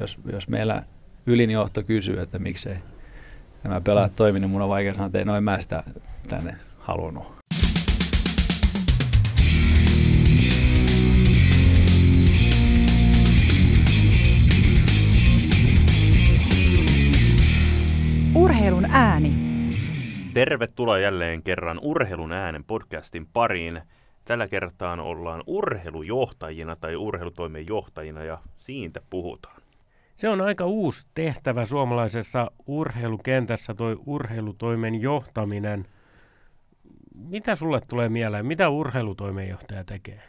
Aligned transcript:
jos, 0.00 0.18
jos 0.32 0.48
meillä 0.48 0.82
ylinjohto 1.26 1.82
kysyy, 1.82 2.20
että 2.20 2.38
miksei 2.38 2.76
nämä 3.64 3.80
pelaajat 3.80 4.16
toimi, 4.16 4.40
niin 4.40 4.50
mun 4.50 4.62
on 4.62 4.68
vaikea 4.68 4.92
sanoa, 4.92 5.06
että 5.06 5.18
ei 5.18 5.24
noin 5.24 5.44
mä 5.44 5.60
sitä 5.60 5.82
tänne 6.28 6.56
halunnut. 6.78 7.40
Urheilun 18.34 18.86
ääni. 18.90 19.32
Tervetuloa 20.34 20.98
jälleen 20.98 21.42
kerran 21.42 21.78
Urheilun 21.82 22.32
äänen 22.32 22.64
podcastin 22.64 23.26
pariin. 23.32 23.82
Tällä 24.24 24.48
kertaa 24.48 25.02
ollaan 25.02 25.42
urheilujohtajina 25.46 26.76
tai 26.76 26.96
urheilutoimen 26.96 27.66
johtajina 27.66 28.24
ja 28.24 28.38
siitä 28.56 29.00
puhutaan. 29.10 29.59
Se 30.20 30.28
on 30.28 30.40
aika 30.40 30.64
uusi 30.64 31.06
tehtävä 31.14 31.66
suomalaisessa 31.66 32.50
urheilukentässä, 32.66 33.74
toi 33.74 33.96
urheilutoimen 34.06 35.00
johtaminen. 35.00 35.86
Mitä 37.14 37.56
sulle 37.56 37.80
tulee 37.88 38.08
mieleen? 38.08 38.46
Mitä 38.46 38.68
urheilutoimenjohtaja 38.68 39.84
tekee? 39.84 40.22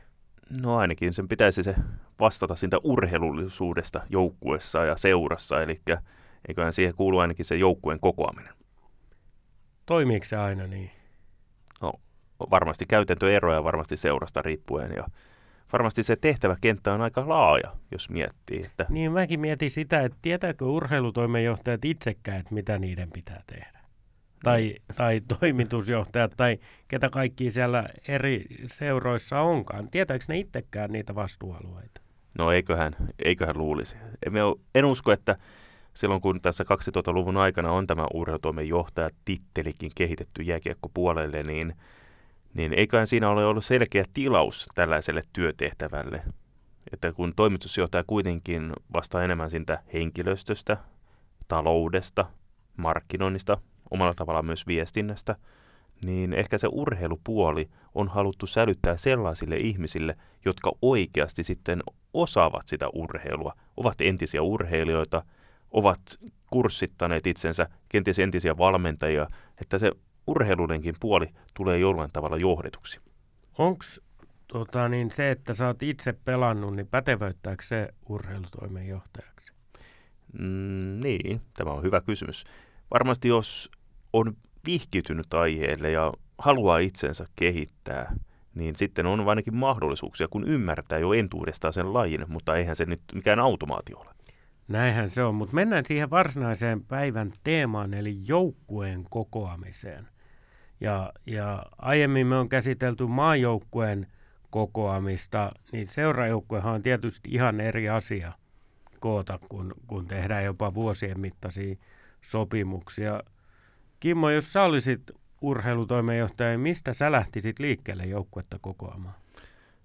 No 0.64 0.78
ainakin 0.78 1.14
sen 1.14 1.28
pitäisi 1.28 1.64
se 1.64 1.76
vastata 2.20 2.56
siitä 2.56 2.78
urheilullisuudesta 2.84 4.02
joukkuessa 4.10 4.86
ja 4.86 4.98
seurassa, 4.98 5.62
eli 5.62 5.82
eiköhän 6.48 6.74
siihen 6.74 6.96
kuulu 6.96 7.20
ainakin 7.20 7.46
se 7.46 7.56
joukkueen 7.56 8.00
kokoaminen. 8.00 8.54
Toimiiko 9.86 10.26
se 10.26 10.38
aina 10.38 10.68
niin? 10.68 10.92
No 11.82 11.94
varmasti 12.52 12.86
käytäntöeroja 12.86 13.64
varmasti 13.64 13.98
seurasta 13.98 14.42
riippuen 14.42 14.94
ja 14.96 15.08
varmasti 15.74 16.04
se 16.04 16.16
tehtäväkenttä 16.16 16.94
on 16.94 17.02
aika 17.02 17.30
laaja, 17.30 17.76
jos 17.92 18.10
miettii. 18.10 18.62
Että... 18.66 18.86
Niin 18.90 19.12
mäkin 19.12 19.40
mietin 19.40 19.72
sitä, 19.72 20.00
että 20.00 20.18
tietääkö 20.22 20.66
urheilutoimenjohtajat 20.66 21.86
itsekään, 21.86 22.40
että 22.40 22.54
mitä 22.54 22.80
niiden 22.80 23.12
pitää 23.12 23.44
tehdä. 23.48 23.82
Tai, 24.44 24.76
tai 24.96 25.22
toimitusjohtajat 25.40 26.34
tai 26.38 26.58
ketä 26.88 27.10
kaikki 27.10 27.52
siellä 27.52 27.90
eri 28.08 28.46
seuroissa 28.68 29.42
onkaan. 29.42 29.90
Tietääkö 29.90 30.26
ne 30.28 30.38
itsekään 30.38 30.92
niitä 30.92 31.16
vastuualueita? 31.16 32.02
No 32.38 32.52
eiköhän, 32.52 32.96
eiköhän 33.26 33.58
luulisi. 33.58 33.98
En, 34.26 34.34
en 34.76 34.86
usko, 34.86 35.12
että 35.12 35.38
silloin 35.94 36.22
kun 36.22 36.42
tässä 36.42 36.64
2000-luvun 36.64 37.38
aikana 37.38 37.72
on 37.72 37.88
tämä 37.88 38.08
urheilutoimen 38.14 38.68
johtaja 38.68 39.10
tittelikin 39.26 39.92
kehitetty 39.96 40.44
jääkiekkopuolelle, 40.44 41.44
niin, 41.44 41.76
niin 42.54 42.74
eiköhän 42.74 43.08
siinä 43.08 43.30
ole 43.30 43.46
ollut 43.46 43.66
selkeä 43.66 44.04
tilaus 44.14 44.70
tällaiselle 44.76 45.22
työtehtävälle. 45.34 46.24
Että 46.94 47.12
kun 47.12 47.34
toimitusjohtaja 47.36 48.04
kuitenkin 48.08 48.74
vastaa 48.94 49.24
enemmän 49.24 49.50
siitä 49.50 49.84
henkilöstöstä, 49.94 50.78
taloudesta, 51.48 52.26
markkinoinnista, 52.78 53.58
omalla 53.92 54.14
tavalla 54.14 54.42
myös 54.42 54.68
viestinnästä, 54.68 55.36
niin 56.06 56.34
ehkä 56.34 56.58
se 56.58 56.68
urheilupuoli 56.72 57.70
on 57.96 58.08
haluttu 58.08 58.48
sälyttää 58.48 58.98
sellaisille 58.98 59.58
ihmisille, 59.58 60.18
jotka 60.46 60.72
oikeasti 60.82 61.44
sitten 61.44 61.84
osaavat 62.14 62.68
sitä 62.68 62.90
urheilua, 62.94 63.54
ovat 63.78 64.02
entisiä 64.02 64.42
urheilijoita– 64.42 65.24
ovat 65.72 66.00
kurssittaneet 66.48 67.28
itsensä, 67.28 67.68
kenties 67.90 68.20
entisiä 68.20 68.58
valmentajia, 68.58 69.28
että 69.62 69.78
se 69.78 69.92
urheiludenkin 70.28 70.96
puoli 71.00 71.28
tulee 71.54 71.78
jollain 71.80 72.10
tavalla 72.14 72.38
johdetuksi. 72.38 73.00
Onko 73.58 73.84
tota, 74.48 74.90
niin 74.90 75.12
se, 75.12 75.32
että 75.32 75.54
sä 75.54 75.68
oot 75.68 75.84
itse 75.84 76.14
pelannut, 76.14 76.76
niin 76.76 76.88
pätevöittääkö 76.88 77.64
se 77.64 77.90
urheilutoimen 78.10 78.88
johtajaksi? 78.88 79.54
Mm, 80.40 81.00
niin, 81.04 81.42
tämä 81.54 81.72
on 81.72 81.84
hyvä 81.84 82.02
kysymys. 82.02 82.44
Varmasti 82.94 83.28
jos 83.28 83.72
on 84.14 84.34
vihkiytynyt 84.66 85.34
aiheelle 85.34 85.92
ja 85.92 86.14
haluaa 86.38 86.78
itsensä 86.78 87.26
kehittää, 87.36 88.16
niin 88.56 88.76
sitten 88.76 89.06
on 89.06 89.30
ainakin 89.30 89.56
mahdollisuuksia, 89.56 90.28
kun 90.28 90.48
ymmärtää 90.48 91.00
jo 91.00 91.14
entuudestaan 91.14 91.74
sen 91.74 91.94
lajin, 91.94 92.26
mutta 92.28 92.56
eihän 92.56 92.76
se 92.76 92.86
nyt 92.86 93.02
mikään 93.14 93.40
automaatio 93.40 93.98
ole. 93.98 94.11
Näinhän 94.72 95.10
se 95.10 95.24
on, 95.24 95.36
mutta 95.36 95.56
mennään 95.56 95.86
siihen 95.86 96.10
varsinaiseen 96.10 96.84
päivän 96.84 97.34
teemaan, 97.44 97.94
eli 97.94 98.18
joukkueen 98.24 99.06
kokoamiseen. 99.10 100.08
Ja, 100.82 101.14
ja 101.26 101.66
aiemmin 101.78 102.28
me 102.28 102.38
on 102.38 102.50
käsitelty 102.50 103.06
maajoukkueen 103.06 104.08
kokoamista, 104.50 105.52
niin 105.72 105.88
seurajoukkuehan 105.88 106.74
on 106.74 106.84
tietysti 106.84 107.30
ihan 107.32 107.62
eri 107.62 107.90
asia 107.90 108.32
koota, 109.00 109.40
kun, 109.50 109.74
kun 109.88 110.08
tehdään 110.08 110.46
jopa 110.46 110.74
vuosien 110.74 111.20
mittaisia 111.20 111.76
sopimuksia. 112.22 113.24
Kimmo, 114.00 114.30
jos 114.30 114.54
sä 114.54 114.64
olisit 114.64 115.02
urheilutoimenjohtaja, 115.42 116.58
mistä 116.58 116.94
sä 116.94 117.12
lähtisit 117.12 117.60
liikkeelle 117.60 118.06
joukkuetta 118.06 118.60
kokoamaan? 118.62 119.16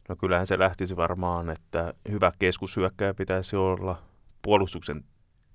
No 0.08 0.16
kyllähän 0.16 0.46
se 0.46 0.58
lähtisi 0.58 0.96
varmaan, 0.96 1.50
että 1.50 1.94
hyvä 2.10 2.32
keskushyökkäjä 2.38 3.14
pitäisi 3.14 3.56
olla– 3.56 4.02
puolustuksen 4.46 5.04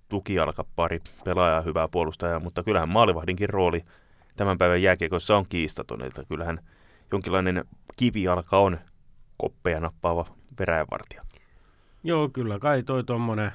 tukijalkapari, 0.09 1.00
pelaaja 1.25 1.62
hyvää 1.62 1.88
puolustajaa, 1.88 2.40
mutta 2.40 2.63
kyllähän 2.63 2.90
maalivahdinkin 2.90 3.50
rooli 3.50 3.84
tämän 4.35 4.57
päivän 4.57 4.81
jääkiekossa 4.81 5.38
on 5.38 5.46
kiistaton, 5.50 6.06
että 6.06 6.24
kyllähän 6.28 6.59
jonkinlainen 7.12 7.66
kivijalka 7.97 8.57
on 8.57 8.79
koppeja 9.38 9.79
nappaava 9.79 10.25
veräjänvartija. 10.59 11.24
Joo, 12.03 12.29
kyllä 12.29 12.59
kai 12.59 12.84
toi 12.84 13.03
tommonen, 13.03 13.52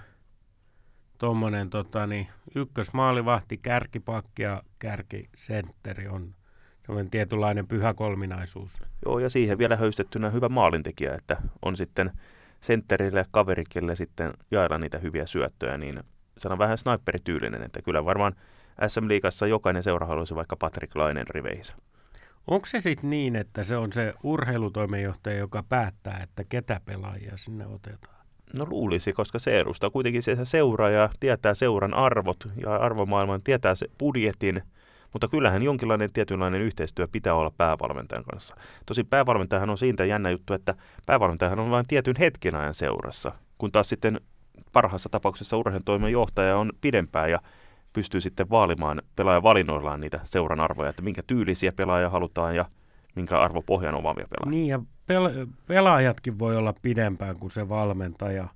tommonen 1.18 1.70
tota, 1.70 2.06
niin, 2.06 2.26
ykkösmaalivahti, 2.54 3.58
kärkipakki 3.58 4.42
ja 4.42 4.62
kärkisentteri 4.78 6.08
on 6.08 6.34
semmoinen 6.86 7.10
tietynlainen 7.10 7.68
pyhä 7.68 7.94
kolminaisuus. 7.94 8.82
Joo, 9.04 9.18
ja 9.18 9.30
siihen 9.30 9.58
vielä 9.58 9.76
höystettynä 9.76 10.30
hyvä 10.30 10.48
maalintekijä, 10.48 11.14
että 11.14 11.36
on 11.62 11.76
sitten 11.76 12.12
sentterille 12.66 13.20
ja 13.20 13.24
kaverikille 13.30 13.96
sitten 13.96 14.32
jaella 14.50 14.78
niitä 14.78 14.98
hyviä 14.98 15.26
syöttöjä, 15.26 15.78
niin 15.78 16.02
se 16.38 16.48
on 16.48 16.58
vähän 16.58 16.78
sniperityylinen, 16.78 17.62
että 17.62 17.82
kyllä 17.82 18.04
varmaan 18.04 18.32
SM-liigassa 18.86 19.46
jokainen 19.46 19.82
seura 19.82 20.06
haluaisi 20.06 20.34
vaikka 20.34 20.56
Patrick 20.56 20.96
Lainen 20.96 21.26
riveihinsä. 21.30 21.74
Onko 22.46 22.66
se 22.66 22.80
sitten 22.80 23.10
niin, 23.10 23.36
että 23.36 23.64
se 23.64 23.76
on 23.76 23.92
se 23.92 24.14
urheilutoimenjohtaja, 24.22 25.38
joka 25.38 25.64
päättää, 25.68 26.20
että 26.22 26.44
ketä 26.48 26.80
pelaajia 26.84 27.36
sinne 27.36 27.66
otetaan? 27.66 28.16
No 28.58 28.66
luulisi, 28.70 29.12
koska 29.12 29.38
se 29.38 29.60
edustaa 29.60 29.90
kuitenkin 29.90 30.22
se 30.22 30.36
seuraaja, 30.44 31.08
tietää 31.20 31.54
seuran 31.54 31.94
arvot 31.94 32.48
ja 32.56 32.76
arvomaailman, 32.76 33.42
tietää 33.42 33.74
se 33.74 33.86
budjetin– 33.98 34.62
mutta 35.16 35.28
kyllähän 35.28 35.62
jonkinlainen 35.62 36.12
tietynlainen 36.12 36.60
yhteistyö 36.60 37.08
pitää 37.12 37.34
olla 37.34 37.50
päävalmentajan 37.50 38.24
kanssa. 38.24 38.56
Tosi 38.86 39.04
päävalmentajahan 39.04 39.70
on 39.70 39.78
siitä 39.78 40.04
jännä 40.04 40.30
juttu, 40.30 40.54
että 40.54 40.74
päävalmentajahan 41.06 41.58
on 41.58 41.70
vain 41.70 41.86
tietyn 41.88 42.16
hetken 42.18 42.54
ajan 42.54 42.74
seurassa, 42.74 43.32
kun 43.58 43.72
taas 43.72 43.88
sitten 43.88 44.20
parhaassa 44.72 45.08
tapauksessa 45.08 45.56
urheilutoimen 45.56 46.12
johtaja 46.12 46.56
on 46.56 46.72
pidempään 46.80 47.30
ja 47.30 47.40
pystyy 47.92 48.20
sitten 48.20 48.50
vaalimaan 48.50 49.02
pelaajan 49.16 49.42
valinnoillaan 49.42 50.00
niitä 50.00 50.20
seuran 50.24 50.60
arvoja, 50.60 50.90
että 50.90 51.02
minkä 51.02 51.22
tyylisiä 51.26 51.72
pelaajia 51.72 52.10
halutaan 52.10 52.56
ja 52.56 52.64
minkä 53.14 53.40
arvopohjan 53.40 53.94
omaavia 53.94 54.26
pelaajia. 54.30 54.50
Niin 54.50 54.68
ja 54.68 54.78
pel- 54.78 55.48
pelaajatkin 55.66 56.38
voi 56.38 56.56
olla 56.56 56.74
pidempään 56.82 57.38
kuin 57.38 57.50
se 57.50 57.68
valmentaja. 57.68 58.48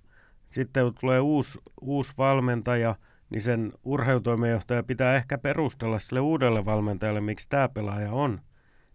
Sitten 0.51 0.95
tulee 1.01 1.21
uusi, 1.21 1.59
uusi 1.81 2.13
valmentaja– 2.19 2.95
niin 3.31 3.43
sen 3.43 3.73
urheilutoimenjohtaja 3.85 4.83
pitää 4.83 5.15
ehkä 5.15 5.39
perustella 5.39 5.99
sille 5.99 6.21
uudelle 6.21 6.65
valmentajalle, 6.65 7.21
miksi 7.21 7.49
tämä 7.49 7.69
pelaaja 7.69 8.13
on 8.13 8.41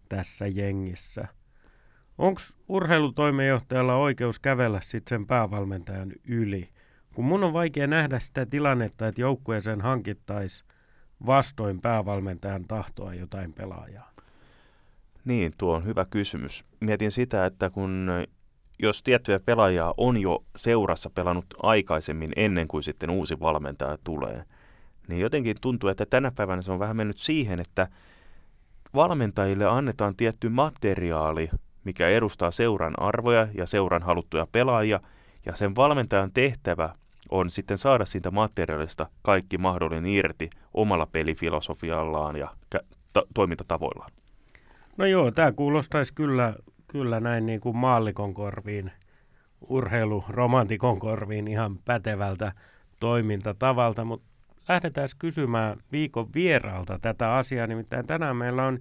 tässä 0.10 0.48
jengissä. 0.48 1.28
Onko 2.18 2.42
urheilutoimenjohtajalla 2.68 3.96
oikeus 3.96 4.40
kävellä 4.40 4.82
sitten 4.82 5.18
sen 5.18 5.28
päävalmentajan 5.28 6.12
yli? 6.28 6.70
Kun 7.14 7.26
mun 7.26 7.44
on 7.44 7.54
vaikea 7.54 7.88
nähdä 7.88 8.20
sitä 8.20 8.46
tilannetta, 8.46 9.08
että 9.08 9.22
joukkueeseen 9.22 9.82
hankittaisi 9.82 10.64
vastoin 11.26 11.82
päävalmentajan 11.82 12.66
tahtoa 12.68 13.14
jotain 13.14 13.54
pelaajaa. 13.54 14.12
Niin, 15.26 15.54
tuo 15.58 15.76
on 15.76 15.86
hyvä 15.86 16.06
kysymys. 16.10 16.66
Mietin 16.80 17.12
sitä, 17.12 17.46
että 17.46 17.70
kun 17.70 18.10
jos 18.80 19.04
tiettyjä 19.04 19.40
pelaajia 19.40 19.94
on 19.98 20.18
jo 20.22 20.44
seurassa 20.56 21.10
pelannut 21.10 21.46
aikaisemmin 21.64 22.32
ennen 22.36 22.68
kuin 22.68 22.84
sitten 22.84 23.10
uusi 23.10 23.40
valmentaja 23.40 23.98
tulee, 24.04 24.44
niin 25.08 25.22
jotenkin 25.22 25.56
tuntuu, 25.62 25.90
että 25.90 26.06
tänä 26.06 26.32
päivänä 26.32 26.62
se 26.62 26.72
on 26.72 26.80
vähän 26.80 26.98
mennyt 26.98 27.18
siihen, 27.18 27.60
että 27.60 27.88
valmentajille 28.94 29.66
annetaan 29.66 30.16
tietty 30.16 30.50
materiaali, 30.50 31.50
mikä 31.84 32.08
edustaa 32.08 32.52
seuran 32.52 32.94
arvoja 32.98 33.48
ja 33.54 33.66
seuran 33.66 34.04
haluttuja 34.04 34.48
pelaajia, 34.52 35.00
ja 35.46 35.56
sen 35.56 35.76
valmentajan 35.76 36.32
tehtävä 36.32 36.96
on 37.30 37.50
sitten 37.50 37.78
saada 37.78 38.06
siitä 38.06 38.32
materiaalista 38.32 39.10
kaikki 39.22 39.58
mahdollinen 39.58 40.06
irti 40.06 40.50
omalla 40.74 41.06
pelifilosofiallaan 41.06 42.36
ja 42.36 42.50
ta- 43.14 43.28
toimintatavoillaan. 43.34 44.12
No 44.98 45.06
joo, 45.06 45.32
tämä 45.32 45.52
kuulostaisi 45.52 46.14
kyllä 46.14 46.54
kyllä 46.96 47.20
näin 47.20 47.46
niin 47.46 47.60
kuin 47.60 47.78
maallikon 47.78 48.34
korviin, 48.34 48.92
urheiluromantikon 49.70 51.00
korviin 51.00 51.48
ihan 51.48 51.78
pätevältä. 51.86 52.52
toimintatavalta, 53.00 54.06
mutta 54.06 54.28
lähdetään 54.68 55.10
kysymään 55.20 55.78
viikon 55.92 56.30
vieraalta 56.36 57.00
tätä 57.00 57.34
asiaa. 57.34 57.68
Nimittäin 57.68 58.08
tänään 58.08 58.36
meillä 58.36 58.66
on 58.66 58.80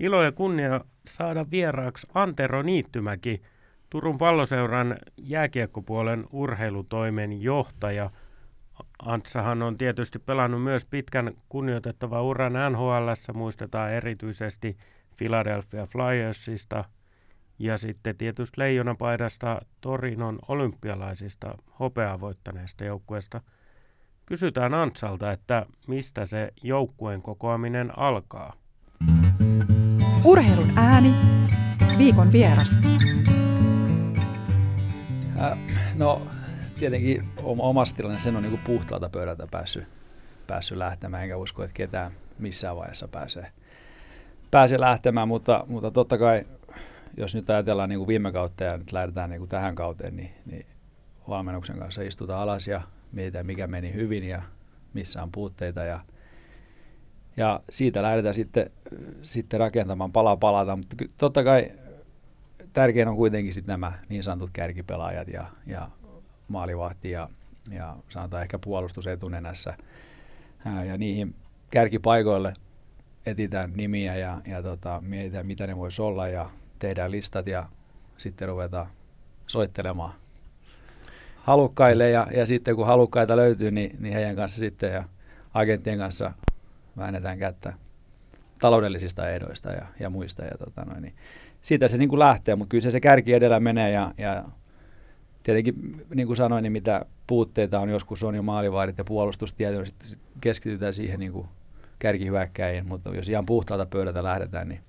ilo 0.00 0.22
ja 0.22 0.32
kunnia 0.32 0.80
saada 1.06 1.46
vieraaksi 1.50 2.06
Antero 2.14 2.62
Niittymäki, 2.62 3.42
Turun 3.90 4.18
palloseuran 4.18 4.96
jääkiekkopuolen 5.16 6.26
urheilutoimen 6.32 7.42
johtaja. 7.42 8.10
Antsahan 9.02 9.62
on 9.62 9.78
tietysti 9.78 10.18
pelannut 10.18 10.62
myös 10.62 10.86
pitkän 10.86 11.34
kunnioitettava 11.48 12.22
uran 12.22 12.52
NHL, 12.70 13.34
muistetaan 13.34 13.92
erityisesti 13.92 14.76
Philadelphia 15.16 15.86
Flyersista 15.86 16.84
ja 17.62 17.78
sitten 17.78 18.16
tietysti 18.16 18.60
leijonapaidasta 18.60 19.60
Torinon 19.80 20.38
olympialaisista 20.48 21.54
hopeaa 21.80 22.20
voittaneesta 22.20 22.84
joukkueesta. 22.84 23.40
Kysytään 24.26 24.74
Antsalta, 24.74 25.32
että 25.32 25.66
mistä 25.86 26.26
se 26.26 26.52
joukkueen 26.62 27.22
kokoaminen 27.22 27.98
alkaa. 27.98 28.52
Urheilun 30.24 30.72
ääni, 30.76 31.14
viikon 31.98 32.32
vieras. 32.32 32.78
Äh, 35.40 35.58
no 35.94 36.22
tietenkin 36.78 37.24
omasta 37.42 37.96
tilanne 37.96 38.20
sen 38.20 38.36
on 38.36 38.42
niin 38.42 38.50
kuin 38.50 38.62
puhtaalta 38.64 39.08
pöydältä 39.08 39.46
päässyt, 39.50 39.84
päässyt 40.46 40.78
lähtemään, 40.78 41.22
enkä 41.22 41.36
usko, 41.36 41.62
että 41.62 41.74
ketään 41.74 42.12
missään 42.38 42.76
vaiheessa 42.76 43.08
pääsee, 43.08 43.52
pääsee 44.50 44.80
lähtemään, 44.80 45.28
mutta, 45.28 45.64
mutta 45.68 45.90
totta 45.90 46.18
kai 46.18 46.44
jos 47.16 47.34
nyt 47.34 47.50
ajatellaan 47.50 47.88
niin 47.88 47.98
kuin 47.98 48.08
viime 48.08 48.32
kautta 48.32 48.64
ja 48.64 48.76
nyt 48.76 48.92
lähdetään 48.92 49.30
niin 49.30 49.40
kuin 49.40 49.48
tähän 49.48 49.74
kauteen, 49.74 50.16
niin, 50.16 50.30
niin 50.46 50.66
valmennuksen 51.28 51.78
kanssa 51.78 52.02
istutaan 52.02 52.42
alas 52.42 52.68
ja 52.68 52.82
mietitään, 53.12 53.46
mikä 53.46 53.66
meni 53.66 53.94
hyvin 53.94 54.24
ja 54.24 54.42
missä 54.94 55.22
on 55.22 55.32
puutteita. 55.32 55.80
Ja, 55.80 56.00
ja 57.36 57.60
siitä 57.70 58.02
lähdetään 58.02 58.34
sitten, 58.34 58.70
sitten 59.22 59.60
rakentamaan 59.60 60.12
pala 60.12 60.36
palata, 60.36 60.76
mutta 60.76 60.96
totta 61.16 61.44
kai 61.44 61.70
tärkein 62.72 63.08
on 63.08 63.16
kuitenkin 63.16 63.54
sitten 63.54 63.72
nämä 63.72 63.92
niin 64.08 64.22
sanotut 64.22 64.50
kärkipelaajat 64.52 65.28
ja, 65.28 65.46
ja 65.66 65.90
maalivahti 66.48 67.10
ja, 67.10 67.28
ja 67.70 67.96
sanotaan 68.08 68.42
ehkä 68.42 68.58
puolustus 68.58 69.06
etunenässä. 69.06 69.74
Ja 70.86 70.98
niihin 70.98 71.34
kärkipaikoille 71.70 72.52
etitään 73.26 73.72
nimiä 73.74 74.16
ja, 74.16 74.40
ja 74.46 74.62
tota, 74.62 75.02
mietitään, 75.06 75.46
mitä 75.46 75.66
ne 75.66 75.76
voisi 75.76 76.02
olla 76.02 76.28
ja 76.28 76.50
tehdään 76.82 77.10
listat 77.10 77.46
ja 77.46 77.66
sitten 78.18 78.48
ruvetaan 78.48 78.86
soittelemaan 79.46 80.12
halukkaille 81.36 82.10
ja, 82.10 82.26
ja 82.34 82.46
sitten 82.46 82.76
kun 82.76 82.86
halukkaita 82.86 83.36
löytyy, 83.36 83.70
niin, 83.70 83.96
niin 83.98 84.14
heidän 84.14 84.36
kanssa 84.36 84.58
sitten 84.58 84.92
ja 84.92 85.04
agenttien 85.54 85.98
kanssa 85.98 86.32
väännetään 86.96 87.38
kättä 87.38 87.72
taloudellisista 88.58 89.28
ehdoista 89.28 89.70
ja, 89.70 89.86
ja 90.00 90.10
muista. 90.10 90.44
Ja 90.44 90.58
tota 90.58 90.84
noin, 90.84 91.02
niin 91.02 91.14
siitä 91.62 91.88
se 91.88 91.98
niin 91.98 92.08
kuin 92.08 92.18
lähtee, 92.18 92.56
mutta 92.56 92.70
kyllä 92.70 92.82
se, 92.82 92.90
se 92.90 93.00
kärki 93.00 93.32
edellä 93.32 93.60
menee 93.60 93.90
ja, 93.90 94.14
ja 94.18 94.44
tietenkin 95.42 96.04
niin 96.14 96.26
kuin 96.26 96.36
sanoin, 96.36 96.62
niin 96.62 96.72
mitä 96.72 97.06
puutteita 97.26 97.80
on 97.80 97.88
joskus 97.88 98.22
on 98.22 98.34
jo 98.34 98.42
maalivaadit 98.42 98.98
ja 98.98 99.04
puolustustieto, 99.04 99.84
sitten 99.84 100.10
keskitytään 100.40 100.94
siihen 100.94 101.20
niin 101.20 101.32
kuin 101.32 101.46
kärkihyökkäjiin, 101.98 102.86
mutta 102.86 103.10
jos 103.14 103.28
ihan 103.28 103.46
puhtaalta 103.46 103.86
pöydältä 103.86 104.22
lähdetään, 104.22 104.68
niin, 104.68 104.80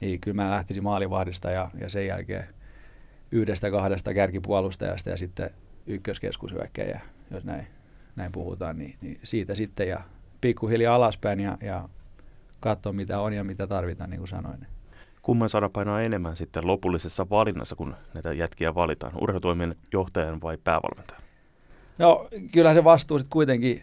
niin 0.00 0.20
kyllä 0.20 0.34
mä 0.34 0.50
lähtisin 0.50 0.82
maalivahdista 0.82 1.50
ja, 1.50 1.70
ja 1.80 1.90
sen 1.90 2.06
jälkeen 2.06 2.48
yhdestä 3.32 3.70
kahdesta 3.70 4.14
kärkipuolustajasta 4.14 5.10
ja 5.10 5.16
sitten 5.16 5.50
ykköskeskushyökkäjä, 5.86 7.00
jos 7.30 7.44
näin, 7.44 7.66
näin 8.16 8.32
puhutaan, 8.32 8.78
niin, 8.78 8.96
niin 9.00 9.20
siitä 9.24 9.54
sitten 9.54 9.88
ja 9.88 10.00
pikkuhiljaa 10.40 10.94
alaspäin 10.94 11.40
ja, 11.40 11.58
ja 11.60 11.88
katsoa 12.60 12.92
mitä 12.92 13.20
on 13.20 13.32
ja 13.32 13.44
mitä 13.44 13.66
tarvitaan, 13.66 14.10
niin 14.10 14.18
kuin 14.18 14.28
sanoin. 14.28 14.66
Kumman 15.22 15.48
saada 15.48 15.68
painaa 15.68 16.02
enemmän 16.02 16.36
sitten 16.36 16.66
lopullisessa 16.66 17.26
valinnassa, 17.30 17.76
kun 17.76 17.96
näitä 18.14 18.32
jätkiä 18.32 18.74
valitaan? 18.74 19.12
Urheilutoimen 19.20 19.76
johtajan 19.92 20.40
vai 20.40 20.58
päävalmentajan? 20.64 21.22
No 21.98 22.28
kyllä 22.52 22.74
se 22.74 22.84
vastuu 22.84 23.18
sitten 23.18 23.30
kuitenkin 23.30 23.82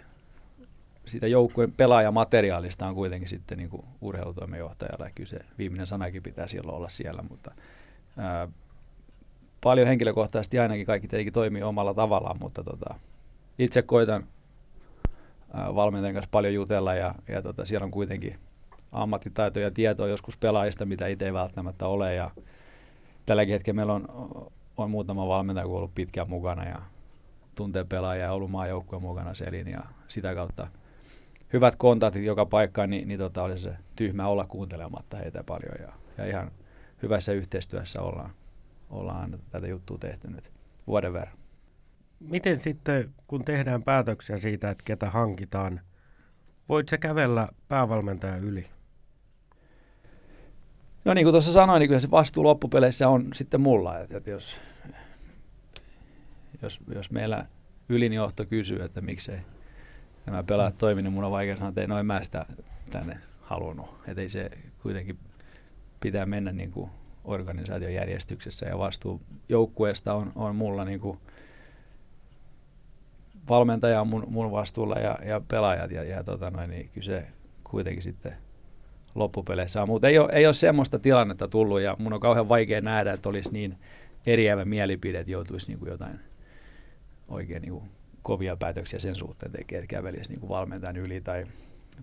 siitä 1.06 1.28
joukkueen 1.28 1.72
pelaajamateriaalista 1.72 2.88
on 2.88 2.96
kuitenkin 2.96 3.30
sitten 3.30 3.57
niin 3.57 3.69
urheilutoimenjohtajalla. 4.02 5.10
Kyllä 5.16 5.30
se 5.30 5.40
viimeinen 5.57 5.88
sanakin 5.88 6.24
pitää 6.24 6.48
silloin 6.48 6.78
olla 6.78 6.90
siellä, 6.90 7.24
mutta 7.30 7.52
ää, 8.18 8.48
paljon 9.63 9.88
henkilökohtaisesti 9.88 10.60
ainakin 10.60 10.86
kaikki 10.86 11.07
tietenkin 11.07 11.34
toimii 11.34 11.63
omalla 11.63 11.94
tavallaan, 11.94 12.38
mutta 12.40 12.63
tota, 12.63 12.96
itse 13.60 13.81
koitan 13.81 14.28
valmentajan 15.75 16.13
kanssa 16.13 16.30
paljon 16.31 16.54
jutella 16.54 16.94
ja, 16.94 17.16
ja 17.28 17.42
tota, 17.42 17.66
siellä 17.66 17.86
on 17.86 17.92
kuitenkin 17.92 18.40
ammattitaito 18.92 19.60
ja 19.60 19.72
tietoa 19.72 20.08
joskus 20.08 20.38
pelaajista, 20.38 20.86
mitä 20.86 21.08
itse 21.08 21.25
ei 21.25 21.34
välttämättä 21.34 21.88
ole 21.88 22.13
ja 22.13 22.31
tälläkin 23.25 23.54
hetkellä 23.54 23.75
meillä 23.75 23.94
on, 23.94 24.08
on 24.78 24.92
muutama 24.92 25.28
valmentaja, 25.28 25.68
kun 25.68 25.78
ollut 25.78 25.96
pitkään 25.96 26.30
mukana 26.30 26.63
ja 26.63 26.81
tuntee 27.56 27.84
pelaajia 27.84 28.25
ja 28.25 28.31
ollut 28.31 28.51
maajoukkueen 28.51 29.01
mukana 29.01 29.34
selin 29.34 29.68
ja 29.68 29.80
sitä 30.08 30.36
kautta 30.36 30.68
hyvät 31.53 31.75
kontaktit 31.75 32.24
joka 32.24 32.45
paikkaan, 32.45 32.89
niin, 32.89 33.07
niin 33.07 33.19
tota, 33.19 33.44
oli 33.44 33.59
se 33.59 33.75
tyhmä 33.95 34.27
olla 34.27 34.45
kuuntelematta 34.45 35.18
heitä 35.18 35.44
paljon 35.44 35.74
ja, 35.80 35.94
ja 36.18 36.25
ihan 36.25 36.51
hyvässä 37.03 37.31
yhteistyössä 37.31 38.01
ollaan, 38.01 38.31
ollaan 38.89 39.39
tätä 39.50 39.68
juttua 39.68 39.97
tehty 39.97 40.27
nyt 40.27 40.51
vuoden 40.88 41.13
verran. 41.13 41.38
Miten 42.19 42.59
sitten, 42.59 43.13
kun 43.27 43.45
tehdään 43.45 43.83
päätöksiä 43.83 44.38
siitä, 44.38 44.69
että 44.69 44.83
ketä 44.88 45.09
hankitaan, 45.09 45.81
voit 46.69 46.89
se 46.89 46.97
kävellä 46.97 47.50
päävalmentajan 47.68 48.44
yli? 48.44 48.68
No 51.06 51.13
niin 51.13 51.25
kuin 51.25 51.33
tuossa 51.33 51.51
sanoin, 51.51 51.80
niin 51.80 51.89
kyllä 51.89 52.00
se 52.00 52.12
vastuu 52.12 52.44
loppupeleissä 52.44 53.09
on 53.09 53.27
sitten 53.33 53.62
mulla. 53.62 54.00
Että, 54.00 54.18
että 54.18 54.30
jos, 54.30 54.57
jos, 56.62 56.80
jos 56.95 57.12
meillä 57.12 57.45
ylinjohto 57.89 58.45
kysyy, 58.45 58.83
että 58.83 59.01
miksei 59.01 59.39
nämä 60.25 60.44
pelaajat 60.44 60.77
toimi, 60.77 61.01
niin 61.01 61.13
mun 61.13 61.24
on 61.24 61.31
vaikea 61.31 61.54
sanoa, 61.54 61.69
että 61.69 61.81
ei 61.81 61.88
noin 61.88 62.06
mä 62.06 62.24
sitä 62.24 62.45
tänne 62.89 63.18
halunnut. 63.42 63.89
Että 64.07 64.22
ei 64.22 64.30
se 64.30 64.51
kuitenkin 64.81 65.18
pitää 66.00 66.25
mennä 66.25 66.51
niin 66.51 66.72
kuin 66.72 66.89
organisaation 67.24 67.94
järjestyksessä 67.94 68.66
ja 68.66 68.77
vastuu 68.77 69.22
joukkueesta 69.50 70.13
on, 70.13 70.31
on 70.36 70.56
mulla 70.56 70.86
niin 70.86 71.00
kuin 71.00 71.19
valmentaja 73.50 74.01
on 74.01 74.07
mun, 74.07 74.25
mun 74.27 74.51
vastuulla 74.51 74.95
ja, 74.95 75.19
ja 75.25 75.42
pelaajat 75.48 75.92
ja, 75.92 76.04
ja 76.04 76.24
tota 76.24 76.51
noin, 76.51 76.70
niin 76.70 76.89
kyllä 76.94 77.05
se 77.05 77.27
kuitenkin 77.63 78.03
sitten 78.03 78.34
loppupeleissä 79.15 79.82
on. 79.82 79.88
Mutta 79.88 80.08
ei 80.08 80.20
ole, 80.20 80.29
ei 80.32 80.46
ole 80.46 80.53
semmoista 80.53 81.00
tilannetta 81.00 81.48
tullut 81.48 81.82
ja 81.82 81.96
mun 82.00 82.13
on 82.13 82.20
kauhean 82.20 82.50
vaikea 82.50 82.82
nähdä, 82.82 83.13
että 83.13 83.29
olisi 83.29 83.51
niin 83.51 83.77
eriävä 84.25 84.65
mielipide, 84.65 85.20
että 85.20 85.32
joutuisi 85.32 85.67
niin 85.67 85.79
kuin 85.79 85.91
jotain 85.91 86.20
oikein 87.27 87.62
niin 87.62 87.72
kuin 87.72 87.84
kovia 88.25 88.55
päätöksiä 88.55 89.00
sen 89.00 89.15
suhteen 89.15 89.51
tekee, 89.51 89.79
että 89.79 89.88
kävelisi 89.88 90.29
niin 90.29 90.50
valmentajan 90.50 90.98
yli 90.98 91.22
tai, 91.22 91.46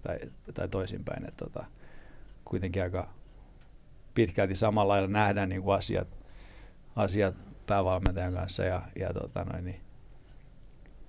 tai, 0.03 0.19
tai 0.55 0.69
toisinpäin. 0.69 1.29
Että 1.29 1.45
tota, 1.45 1.65
kuitenkin 2.45 2.83
aika 2.83 3.09
pitkälti 4.15 4.55
samalla 4.55 4.93
lailla 4.93 5.09
nähdään 5.09 5.49
niin 5.49 5.63
kuin 5.63 5.77
asiat, 5.77 6.09
asiat 6.97 7.35
päävalmentajan 7.67 8.35
kanssa 8.35 8.65
ja, 8.65 8.83
ja 8.99 9.13
tota 9.13 9.45
noin, 9.45 9.65
niin 9.65 9.81